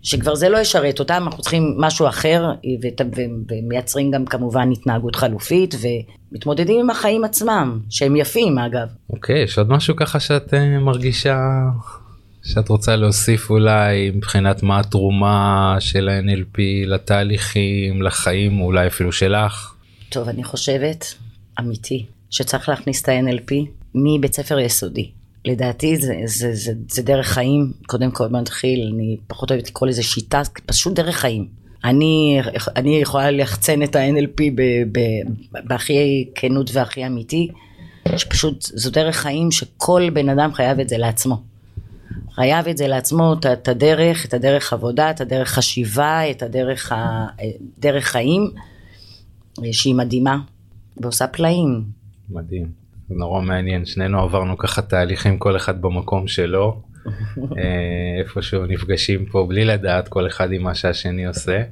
שכבר 0.05 0.35
זה 0.35 0.49
לא 0.49 0.59
ישרת 0.59 1.01
אותם, 1.01 1.23
אנחנו 1.27 1.43
צריכים 1.43 1.75
משהו 1.79 2.09
אחר, 2.09 2.51
ומייצרים 3.51 4.11
גם 4.11 4.25
כמובן 4.25 4.71
התנהגות 4.73 5.17
חלופית, 5.17 5.75
ומתמודדים 6.33 6.81
עם 6.81 6.91
החיים 6.91 7.25
עצמם, 7.25 7.81
שהם 7.91 8.17
יפים 8.17 8.59
אגב. 8.59 8.89
אוקיי, 9.11 9.37
okay, 9.37 9.45
יש 9.45 9.59
עוד 9.59 9.71
משהו 9.71 9.97
ככה 9.97 10.21
שאת 10.21 10.55
uh, 10.55 10.57
מרגישה 10.81 11.39
שאת 12.45 12.69
רוצה 12.69 12.97
להוסיף 12.97 13.51
אולי 13.51 14.11
מבחינת 14.15 14.63
מה 14.63 14.81
התרומה 14.81 15.77
של 15.81 16.09
ה-NLP 16.09 16.59
לתהליכים, 16.87 18.03
לחיים, 18.03 18.61
אולי 18.61 18.87
אפילו 18.87 19.13
שלך? 19.13 19.75
טוב, 20.09 20.29
אני 20.29 20.45
חושבת, 20.45 21.15
אמיתי, 21.61 22.07
שצריך 22.31 22.69
להכניס 22.69 23.03
את 23.03 23.09
ה-NLP 23.09 23.55
מבית 23.95 24.35
ספר 24.35 24.59
יסודי. 24.59 25.11
לדעתי 25.45 25.97
זה, 25.97 26.15
זה, 26.25 26.55
זה, 26.55 26.73
זה 26.89 27.03
דרך 27.03 27.27
חיים, 27.27 27.73
קודם 27.87 28.11
כל 28.11 28.29
מתחיל, 28.29 28.91
אני 28.95 29.17
פחות 29.27 29.51
אוהבת 29.51 29.69
לקרוא 29.69 29.89
לזה 29.89 30.03
שיטה, 30.03 30.43
פשוט 30.67 30.95
דרך 30.95 31.17
חיים. 31.17 31.49
אני, 31.85 32.41
אני 32.77 32.97
יכולה 32.97 33.31
לחצן 33.31 33.83
את 33.83 33.97
ה-NLP 33.97 34.43
בהכי 35.65 36.31
כנות 36.35 36.71
והכי 36.73 37.07
אמיתי, 37.07 37.49
שפשוט 38.17 38.63
זו 38.63 38.91
דרך 38.91 39.17
חיים 39.17 39.51
שכל 39.51 40.11
בן 40.11 40.29
אדם 40.29 40.55
חייב 40.55 40.81
את 40.81 40.89
זה 40.89 40.99
לעצמו. 40.99 41.43
חייב 42.35 42.69
את 42.69 42.77
זה 42.77 42.87
לעצמו, 42.87 43.33
את, 43.33 43.69
הדרך, 43.69 44.27
את 44.27 44.35
הדרך 44.35 44.73
עבודה, 44.73 45.11
את 45.11 45.21
הדרך 45.21 45.49
חשיבה, 45.49 46.31
את 46.31 46.43
הדרך, 46.43 46.93
ה, 46.93 47.27
דרך 47.79 48.05
חיים, 48.05 48.51
שהיא 49.73 49.95
מדהימה 49.95 50.39
ועושה 50.97 51.27
פלאים. 51.27 51.85
מדהים. 52.31 52.84
נורא 53.11 53.41
מעניין 53.41 53.85
שנינו 53.85 54.21
עברנו 54.23 54.59
ככה 54.59 54.83
תהליכים 54.83 55.39
כל 55.39 55.57
אחד 55.57 55.83
במקום 55.83 56.29
שלו 56.29 56.83
איפשהו 58.21 58.67
נפגשים 58.67 59.27
פה 59.27 59.47
בלי 59.49 59.65
לדעת 59.65 60.09
כל 60.09 60.27
אחד 60.27 60.53
עם 60.53 60.63
מה 60.63 60.75
שהשני 60.75 61.27
עושה. 61.27 61.63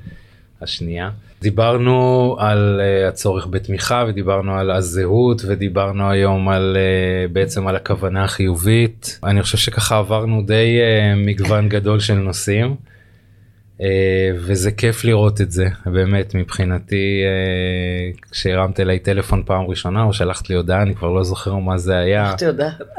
השנייה. 0.63 1.11
דיברנו 1.43 2.37
על 2.39 2.81
uh, 2.81 3.09
הצורך 3.09 3.47
בתמיכה 3.47 4.05
ודיברנו 4.09 4.59
על 4.59 4.71
הזהות 4.71 5.43
ודיברנו 5.49 6.11
היום 6.11 6.49
על 6.49 6.77
uh, 6.77 7.33
בעצם 7.33 7.67
על 7.67 7.77
הכוונה 7.77 8.25
החיובית. 8.25 9.21
אני 9.25 9.43
חושב 9.43 9.59
שככה 9.59 9.99
עברנו 9.99 10.43
די 10.43 10.79
uh, 10.81 11.19
מגוון 11.27 11.69
גדול 11.69 12.01
של 12.01 12.15
נושאים. 12.15 12.77
אה, 13.83 14.31
וזה 14.35 14.71
כיף 14.71 15.05
לראות 15.05 15.41
את 15.41 15.53
זה 15.53 15.69
באמת 15.87 16.35
מבחינתי 16.35 17.23
אה, 17.25 18.23
כשהרמת 18.31 18.81
אליי 18.81 18.99
טלפון 18.99 19.43
פעם 19.47 19.67
ראשונה 19.67 20.03
או 20.03 20.13
שלחת 20.13 20.51
לי 20.51 20.57
הודעה 20.57 20.83
אני 20.83 20.95
כבר 20.95 21.09
לא 21.09 21.25
זוכר 21.25 21.55
מה 21.55 21.79
זה 21.79 21.97
היה. 21.97 22.35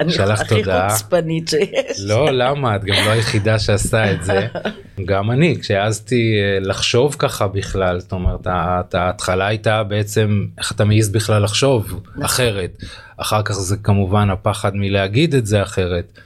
שלחת 0.09 0.51
הודעה. 0.51 0.85
הכי 0.85 0.93
חוצפנית 0.93 1.47
שיש. 1.47 1.99
לא 2.05 2.31
למה 2.31 2.75
את 2.75 2.83
גם 2.83 2.95
לא 3.05 3.11
היחידה 3.11 3.59
שעשה 3.59 4.11
את 4.11 4.23
זה. 4.23 4.47
גם 5.05 5.31
אני 5.31 5.57
כשהעזתי 5.61 6.35
אה, 6.39 6.59
לחשוב 6.59 7.15
ככה 7.19 7.47
בכלל 7.47 7.99
זאת 7.99 8.11
אומרת 8.11 8.47
ההתחלה 8.93 9.47
הייתה 9.47 9.83
בעצם 9.83 10.45
איך 10.57 10.71
אתה 10.71 10.85
מעז 10.85 11.09
בכלל 11.09 11.43
לחשוב 11.43 12.01
נכון. 12.09 12.23
אחרת 12.23 12.77
אחר 13.17 13.41
כך 13.43 13.53
זה 13.53 13.77
כמובן 13.77 14.29
הפחד 14.29 14.75
מלהגיד 14.75 15.35
את 15.35 15.45
זה 15.45 15.61
אחרת. 15.61 16.19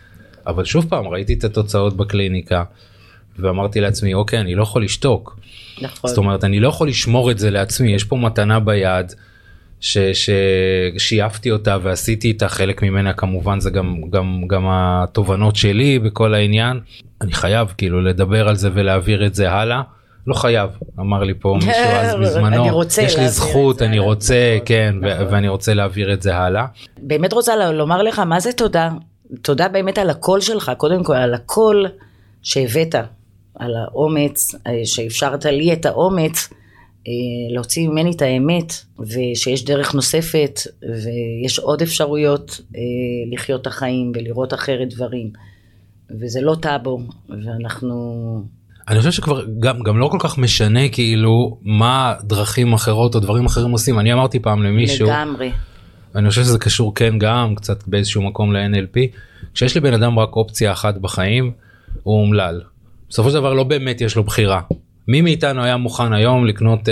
אבל 0.48 0.66
שוב 0.66 0.86
פעם 0.90 1.08
ראיתי 1.08 1.34
את 1.34 1.44
התוצאות 1.44 1.98
בקליניקה. 1.98 2.64
ואמרתי 3.40 3.82
לעצמי 3.82 4.14
אוקיי 4.14 4.40
אני 4.40 4.56
לא 4.56 4.64
יכול 4.64 4.84
לשתוק. 4.84 5.40
נכון. 5.82 6.10
זאת 6.10 6.18
אומרת 6.18 6.44
אני 6.44 6.60
לא 6.60 6.68
יכול 6.68 6.88
לשמור 6.88 7.32
את 7.32 7.40
זה 7.40 7.52
לעצמי 7.52 7.94
יש 7.94 8.04
פה 8.04 8.16
מתנה 8.16 8.60
ביד 8.60 9.14
ששייפתי 9.80 11.52
אותה 11.52 11.78
ועשיתי 11.82 12.28
איתה 12.28 12.48
חלק 12.48 12.84
ממנה 12.84 13.14
כמובן 13.14 13.60
זה 13.60 13.70
גם 13.70 14.02
גם 14.10 14.42
גם 14.48 14.66
התובנות 14.70 15.56
שלי 15.56 16.00
בכל 16.00 16.34
העניין 16.34 16.80
אני 17.22 17.34
חייב 17.34 17.74
כאילו 17.78 18.02
לדבר 18.02 18.48
על 18.48 18.56
זה 18.56 18.70
ולהעביר 18.74 19.26
את 19.26 19.36
זה 19.36 19.52
הלאה. 19.52 19.82
לא 20.28 20.34
חייב 20.34 20.70
אמר 21.00 21.24
לי 21.24 21.34
פה 21.40 21.56
מישהו 21.56 21.72
אז 22.02 22.16
בזמנו 22.16 22.84
יש 23.02 23.18
לי 23.18 23.30
זכות 23.30 23.82
אני 23.82 24.00
רוצה 24.00 24.58
כן 24.66 24.96
נכון. 25.02 25.34
ואני 25.34 25.48
רוצה 25.48 25.74
להעביר 25.74 26.14
את 26.14 26.22
זה 26.22 26.36
הלאה. 26.36 26.66
באמת 26.98 27.34
רוצה 27.34 27.72
לומר 27.72 28.02
לך 28.02 28.20
מה 28.20 28.40
זה 28.40 28.54
תודה 28.54 28.90
תודה 29.42 29.68
באמת 29.68 29.98
על 29.98 30.10
הקול 30.10 30.42
שלך 30.42 30.72
קודם 30.78 31.04
כל 31.04 31.16
על 31.16 31.34
הקול 31.34 31.86
שהבאת 32.44 32.96
על 33.60 33.76
האומץ, 33.76 34.56
אה, 34.68 34.82
שאפשרת 34.86 35.46
לי 35.46 35.74
את 35.74 35.86
האומץ 35.86 36.50
אה, 37.08 37.12
להוציא 37.54 37.88
ממני 37.88 38.12
את 38.12 38.22
האמת, 38.22 38.74
ושיש 39.00 39.66
דרך 39.66 39.94
נוספת, 39.96 40.60
ויש 40.82 41.60
עוד 41.60 41.82
אפשרויות 41.82 42.62
אה, 42.76 42.82
לחיות 43.34 43.62
את 43.62 43.68
החיים 43.68 44.12
ולראות 44.16 44.54
אחרת 44.54 44.94
דברים. 44.94 45.32
וזה 46.22 46.42
לא 46.42 46.56
טאבו, 46.62 47.00
ואנחנו... 47.30 48.44
אני 48.88 49.00
חושב 49.00 49.12
שכבר 49.12 49.46
גם 49.60 49.84
גם 49.84 49.98
לא 49.98 50.08
כל 50.08 50.18
כך 50.20 50.38
משנה 50.38 50.90
כאילו 50.90 51.58
מה 51.62 52.14
דרכים 52.24 52.74
אחרות 52.74 53.16
או 53.16 53.20
דברים 53.20 53.46
אחרים 53.46 53.72
עושים. 53.72 54.00
אני 54.00 54.14
אמרתי 54.14 54.40
פעם 54.40 54.64
למישהו 54.64 55.08
לגמרי. 55.08 55.52
אני 56.16 56.30
חושב 56.30 56.42
שזה 56.42 56.60
קשור 56.60 56.96
כן 56.96 57.20
גם 57.20 57.56
קצת 57.56 57.88
באיזשהו 57.88 58.22
מקום 58.22 58.54
ל-NLP 58.54 58.98
כשיש 59.54 59.78
לבן 59.78 59.94
אדם 59.94 60.20
רק 60.20 60.36
אופציה 60.36 60.72
אחת 60.72 60.98
בחיים 60.98 61.52
הוא 62.04 62.22
אומלל 62.22 62.62
בסופו 63.10 63.30
של 63.30 63.36
דבר 63.36 63.54
לא 63.54 63.64
באמת 63.64 64.02
יש 64.02 64.16
לו 64.16 64.24
בחירה. 64.24 64.62
מי 65.08 65.22
מאיתנו 65.22 65.64
היה 65.64 65.78
מוכן 65.78 66.14
היום 66.14 66.46
לקנות 66.46 66.80
uh, 66.80 66.92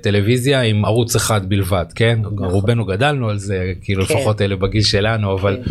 טלוויזיה 0.00 0.60
עם 0.60 0.84
ערוץ 0.84 1.16
אחד 1.16 1.48
בלבד 1.48 1.84
כן 1.94 2.18
נכון. 2.20 2.44
רובנו 2.44 2.84
גדלנו 2.84 3.30
על 3.30 3.38
זה 3.38 3.72
כאילו 3.80 4.06
כן. 4.06 4.14
לפחות 4.14 4.42
אלה 4.42 4.56
בגיל 4.56 4.82
שלנו 4.82 5.34
אבל 5.34 5.60
כן. 5.64 5.70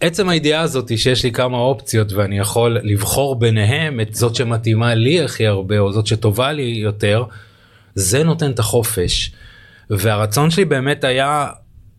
עצם 0.00 0.28
הידיעה 0.28 0.62
הזאת 0.62 0.98
שיש 0.98 1.24
לי 1.24 1.32
כמה 1.32 1.58
אופציות 1.58 2.12
ואני 2.12 2.38
יכול 2.38 2.78
לבחור 2.82 3.38
ביניהם 3.38 4.00
את 4.00 4.14
זאת 4.14 4.34
שמתאימה 4.34 4.94
לי 4.94 5.20
הכי 5.20 5.46
הרבה 5.46 5.78
או 5.78 5.92
זאת 5.92 6.06
שטובה 6.06 6.52
לי 6.52 6.62
יותר 6.62 7.24
זה 7.94 8.24
נותן 8.24 8.50
את 8.50 8.58
החופש 8.58 9.32
והרצון 9.90 10.50
שלי 10.50 10.64
באמת 10.64 11.04
היה 11.04 11.46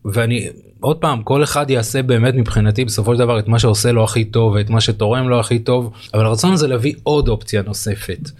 ואני 0.04 0.48
עוד 0.80 0.96
פעם 0.96 1.22
כל 1.22 1.42
אחד 1.42 1.70
יעשה 1.70 2.02
באמת 2.02 2.34
מבחינתי 2.34 2.84
בסופו 2.84 3.14
של 3.14 3.18
דבר 3.18 3.38
את 3.38 3.48
מה 3.48 3.58
שעושה 3.58 3.92
לו 3.92 4.04
הכי 4.04 4.24
טוב 4.24 4.52
ואת 4.52 4.70
מה 4.70 4.80
שתורם 4.80 5.28
לו 5.28 5.40
הכי 5.40 5.58
טוב 5.58 5.92
אבל 6.14 6.26
הרצון 6.26 6.56
זה 6.56 6.68
להביא 6.68 6.94
עוד 7.02 7.28
אופציה 7.28 7.62
נוספת. 7.62 8.30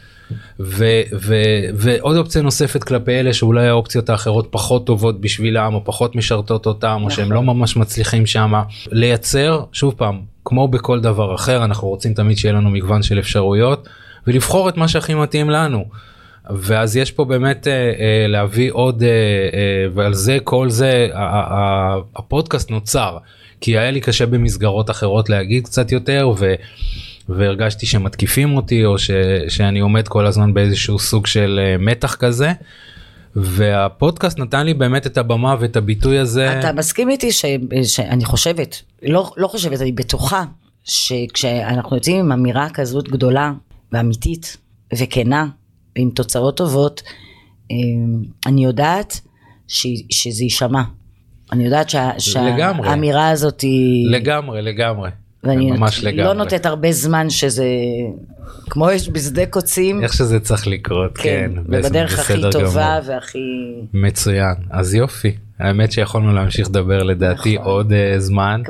ו- 0.60 1.02
ו- 1.12 1.64
ועוד 1.74 2.16
אופציה 2.16 2.42
נוספת 2.42 2.84
כלפי 2.84 3.20
אלה 3.20 3.32
שאולי 3.32 3.68
האופציות 3.68 4.10
האחרות 4.10 4.48
פחות 4.50 4.86
טובות 4.86 5.20
בשבילם 5.20 5.74
או 5.74 5.84
פחות 5.84 6.16
משרתות 6.16 6.66
אותם 6.66 7.00
או 7.04 7.10
שהם 7.10 7.32
לא 7.32 7.42
נכון. 7.42 7.56
ממש 7.56 7.76
מצליחים 7.76 8.26
שמה 8.26 8.62
לייצר 8.92 9.64
שוב 9.72 9.94
פעם 9.96 10.20
כמו 10.44 10.68
בכל 10.68 11.00
דבר 11.00 11.34
אחר 11.34 11.64
אנחנו 11.64 11.88
רוצים 11.88 12.14
תמיד 12.14 12.38
שיהיה 12.38 12.54
לנו 12.54 12.70
מגוון 12.70 13.02
של 13.02 13.18
אפשרויות 13.18 13.88
ולבחור 14.26 14.68
את 14.68 14.76
מה 14.76 14.88
שהכי 14.88 15.14
מתאים 15.14 15.50
לנו. 15.50 15.84
ואז 16.50 16.96
יש 16.96 17.10
פה 17.10 17.24
באמת 17.24 17.68
אה, 17.68 17.72
אה, 17.72 18.26
להביא 18.28 18.72
עוד 18.72 19.02
אה, 19.02 19.08
ועל 19.94 20.14
זה 20.14 20.38
כל 20.44 20.70
זה 20.70 21.08
הפודקאסט 22.16 22.70
נוצר 22.70 23.18
כי 23.60 23.78
היה 23.78 23.90
לי 23.90 24.00
קשה 24.00 24.26
במסגרות 24.26 24.90
אחרות 24.90 25.28
להגיד 25.28 25.64
קצת 25.64 25.92
יותר 25.92 26.32
ו, 26.38 26.54
והרגשתי 27.28 27.86
שמתקיפים 27.86 28.56
אותי 28.56 28.84
או 28.84 28.98
ש, 28.98 29.10
שאני 29.48 29.80
עומד 29.80 30.08
כל 30.08 30.26
הזמן 30.26 30.54
באיזשהו 30.54 30.98
סוג 30.98 31.26
של 31.26 31.60
מתח 31.78 32.14
כזה. 32.14 32.52
והפודקאסט 33.36 34.38
נתן 34.38 34.66
לי 34.66 34.74
באמת 34.74 35.06
את 35.06 35.18
הבמה 35.18 35.56
ואת 35.60 35.76
הביטוי 35.76 36.18
הזה. 36.18 36.58
אתה 36.58 36.72
מסכים 36.72 37.10
איתי 37.10 37.32
ש, 37.32 37.44
שאני 37.82 38.24
חושבת, 38.24 38.82
לא, 39.02 39.30
לא 39.36 39.48
חושבת, 39.48 39.80
אני 39.80 39.92
בטוחה 39.92 40.44
שכשאנחנו 40.84 41.96
יוצאים 41.96 42.16
עם 42.16 42.32
אמירה 42.32 42.70
כזאת 42.70 43.08
גדולה 43.08 43.52
ואמיתית 43.92 44.56
וכנה, 44.98 45.46
עם 45.94 46.10
תוצאות 46.10 46.56
טובות, 46.56 47.02
אמ, 47.70 48.22
אני 48.46 48.64
יודעת 48.64 49.20
ש, 49.68 49.86
שזה 50.10 50.44
יישמע. 50.44 50.82
אני 51.52 51.64
יודעת 51.64 51.90
שה, 51.90 52.10
שהאמירה 52.18 53.30
הזאת 53.30 53.60
היא... 53.60 54.10
לגמרי, 54.10 54.62
לגמרי. 54.62 55.10
ואני 55.44 55.70
ממש 55.70 56.04
לא 56.04 56.10
לגמרי. 56.10 56.34
נותנת 56.34 56.66
הרבה 56.66 56.92
זמן 56.92 57.30
שזה 57.30 57.66
כמו 58.70 58.90
יש 58.90 59.08
בשדה 59.08 59.46
קוצים. 59.46 60.02
איך 60.02 60.12
שזה 60.12 60.40
צריך 60.40 60.66
לקרות, 60.66 61.18
כן. 61.18 61.52
כן 61.54 61.62
ובדרך 61.66 62.18
הכי 62.18 62.40
טובה 62.52 62.98
גמור. 63.00 63.10
והכי... 63.14 63.38
מצוין, 63.92 64.54
אז 64.70 64.94
יופי. 64.94 65.36
האמת 65.58 65.92
שיכולנו 65.92 66.32
להמשיך 66.32 66.68
לדבר 66.68 67.02
לדעתי 67.02 67.54
נכון. 67.54 67.66
עוד 67.66 67.92
uh, 67.92 68.18
זמן. 68.18 68.62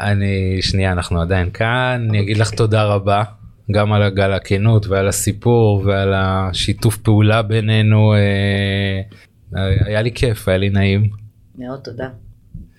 אני 0.00 0.58
שנייה 0.62 0.92
אנחנו 0.92 1.20
עדיין 1.20 1.50
כאן 1.50 2.06
אני 2.10 2.20
אגיד 2.20 2.36
לך 2.36 2.50
תודה 2.50 2.84
רבה 2.84 3.22
גם 3.72 3.92
על 3.92 4.02
הגל 4.02 4.32
הכנות 4.32 4.86
ועל 4.86 5.08
הסיפור 5.08 5.82
ועל 5.86 6.12
השיתוף 6.16 6.96
פעולה 6.96 7.42
בינינו 7.42 8.14
אה, 8.14 9.00
היה 9.86 10.02
לי 10.02 10.12
כיף 10.14 10.48
היה 10.48 10.58
לי 10.58 10.70
נעים. 10.70 11.10
מאוד 11.58 11.80
תודה. 11.84 12.08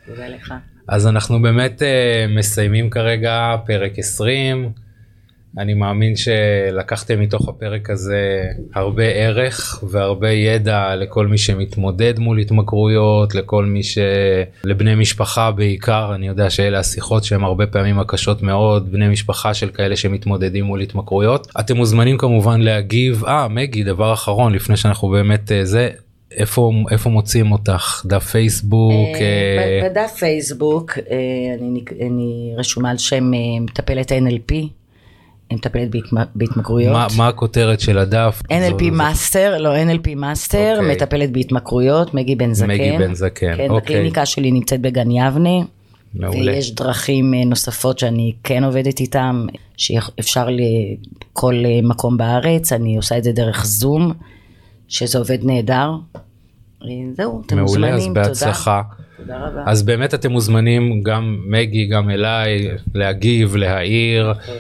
תודה 0.05 0.27
לך. 0.27 0.53
אז 0.87 1.07
אנחנו 1.07 1.41
באמת 1.41 1.83
אה, 1.83 2.25
מסיימים 2.29 2.89
כרגע 2.89 3.55
פרק 3.65 3.99
20. 3.99 4.71
אני 5.57 5.73
מאמין 5.73 6.13
שלקחתם 6.15 7.19
מתוך 7.19 7.49
הפרק 7.49 7.89
הזה 7.89 8.43
הרבה 8.75 9.03
ערך 9.03 9.83
והרבה 9.89 10.31
ידע 10.31 10.95
לכל 10.95 11.27
מי 11.27 11.37
שמתמודד 11.37 12.19
מול 12.19 12.39
התמכרויות, 12.39 13.35
לכל 13.35 13.65
מי 13.65 13.83
ש... 13.83 13.97
לבני 14.63 14.95
משפחה 14.95 15.51
בעיקר, 15.51 16.11
אני 16.15 16.27
יודע 16.27 16.49
שאלה 16.49 16.79
השיחות 16.79 17.23
שהן 17.23 17.43
הרבה 17.43 17.67
פעמים 17.67 17.99
הקשות 17.99 18.41
מאוד, 18.41 18.91
בני 18.91 19.07
משפחה 19.07 19.53
של 19.53 19.69
כאלה 19.69 19.95
שמתמודדים 19.95 20.65
מול 20.65 20.81
התמכרויות. 20.81 21.47
אתם 21.59 21.77
מוזמנים 21.77 22.17
כמובן 22.17 22.61
להגיב, 22.61 23.25
אה 23.25 23.47
מגי 23.47 23.83
דבר 23.83 24.13
אחרון 24.13 24.53
לפני 24.53 24.77
שאנחנו 24.77 25.09
באמת 25.09 25.51
אה, 25.51 25.65
זה, 25.65 25.89
איפה 26.31 26.71
איפה 26.91 27.09
מוצאים 27.09 27.51
אותך? 27.51 28.05
דף 28.05 28.23
פייסבוק 28.23 29.15
אה, 29.15 29.89
בדף 29.89 30.15
פייסבוק 30.19 30.97
אני, 31.59 31.83
אני 32.07 32.53
רשומה 32.57 32.91
על 32.91 32.97
שם 32.97 33.31
מטפלת 33.61 34.11
NLP 34.11 34.53
אני 35.53 35.57
מטפלת 35.57 35.89
בהתמכרויות. 36.35 36.93
מה, 36.93 37.07
מה 37.17 37.27
הכותרת 37.27 37.79
של 37.79 37.97
הדף? 37.97 38.41
NLP 38.51 38.91
master, 38.91 39.57
לא 39.57 39.75
NLP 39.75 40.15
master, 40.15 40.77
okay. 40.79 40.83
מטפלת 40.83 41.31
בהתמכרויות, 41.31 42.13
מגי 42.13 42.35
בן 42.35 42.53
זקן. 42.53 42.67
מגי 42.67 42.97
בן 42.97 43.13
זקן, 43.13 43.57
כן, 43.57 43.69
אוקיי. 43.69 43.77
הקליניקה 43.77 44.25
שלי 44.25 44.51
נמצאת 44.51 44.81
בגן 44.81 45.11
יבנה. 45.11 45.59
מעולה. 46.15 46.51
ויש 46.51 46.75
דרכים 46.75 47.33
אה, 47.33 47.45
נוספות 47.45 47.99
שאני 47.99 48.33
כן 48.43 48.63
עובדת 48.63 48.99
איתם, 48.99 49.45
שאפשר 49.77 50.47
לכל 50.49 51.63
אה, 51.65 51.79
מקום 51.83 52.17
בארץ, 52.17 52.73
אני 52.73 52.97
עושה 52.97 53.17
את 53.17 53.23
זה 53.23 53.31
דרך 53.31 53.65
זום, 53.65 54.13
שזה 54.87 55.17
עובד 55.17 55.37
נהדר. 55.43 55.91
אה, 56.15 56.89
זהו, 57.17 57.41
אתם 57.45 57.55
מעולה, 57.55 57.91
מוזמנים, 57.91 58.17
אז 58.17 58.27
בהצלחה. 58.27 58.81
תודה. 59.17 59.37
רבה. 59.37 59.63
אז 59.65 59.83
באמת 59.83 60.13
אתם 60.13 60.31
מוזמנים, 60.31 61.03
גם 61.03 61.37
מגי, 61.47 61.85
גם 61.85 62.09
אליי, 62.09 62.67
להגיב, 62.95 63.55
להעיר. 63.55 64.31
נכון. 64.31 64.55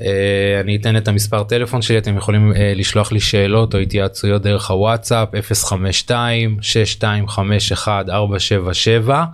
אה, 0.00 0.60
אני 0.60 0.76
אתן 0.76 0.96
את 0.96 1.08
המספר 1.08 1.42
טלפון 1.42 1.82
שלי 1.82 1.98
אתם 1.98 2.16
יכולים 2.16 2.52
אה, 2.52 2.72
לשלוח 2.76 3.12
לי 3.12 3.20
שאלות 3.20 3.74
או 3.74 3.78
התייעצויות 3.78 4.42
דרך 4.42 4.70
הוואטסאפ 4.70 5.28
052 5.52 6.56
6251 6.60 8.08
477 8.08 9.14
אה, 9.14 9.24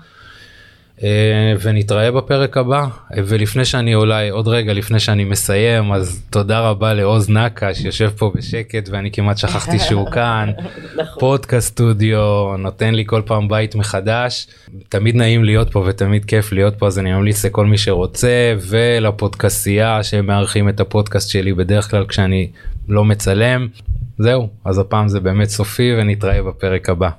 ונתראה 1.61 2.11
בפרק 2.13 2.57
הבא 2.57 2.87
ולפני 3.17 3.65
שאני 3.65 3.95
אולי 3.95 4.29
עוד 4.29 4.49
רגע 4.49 4.73
לפני 4.73 5.01
שאני 5.01 5.25
מסיים 5.25 5.93
אז 5.93 6.23
תודה 6.31 6.61
רבה 6.61 6.95
לעוז 6.95 7.31
נקה 7.31 7.75
שיושב 7.75 8.11
פה 8.17 8.33
בשקט 8.35 8.89
ואני 8.93 9.11
כמעט 9.11 9.39
שכחתי 9.39 9.79
שהוא 9.79 10.11
כאן 10.15 10.51
נכון. 10.97 11.21
פודקאסט 11.21 11.69
סטודיו 11.69 12.57
נותן 12.59 12.95
לי 12.95 13.05
כל 13.07 13.23
פעם 13.25 13.49
בית 13.49 13.75
מחדש 13.75 14.47
תמיד 14.89 15.17
נעים 15.17 15.45
להיות 15.45 15.73
פה 15.73 15.85
ותמיד 15.87 16.25
כיף 16.25 16.53
להיות 16.53 16.79
פה 16.79 16.87
אז 16.87 16.99
אני 16.99 17.13
ממליץ 17.13 17.45
לכל 17.45 17.67
מי 17.67 17.79
שרוצה 17.79 18.55
ולפודקאסייה 18.69 20.03
שמארחים 20.03 20.69
את 20.69 20.81
הפודקאסט 20.81 21.31
שלי 21.31 21.53
בדרך 21.53 21.91
כלל 21.91 22.07
כשאני 22.07 22.49
לא 22.89 23.05
מצלם 23.05 23.69
זהו 24.19 24.49
אז 24.65 24.79
הפעם 24.79 25.09
זה 25.09 25.21
באמת 25.21 25.49
סופי 25.49 25.95
ונתראה 25.99 26.43
בפרק 26.43 26.89
הבא. 26.89 27.11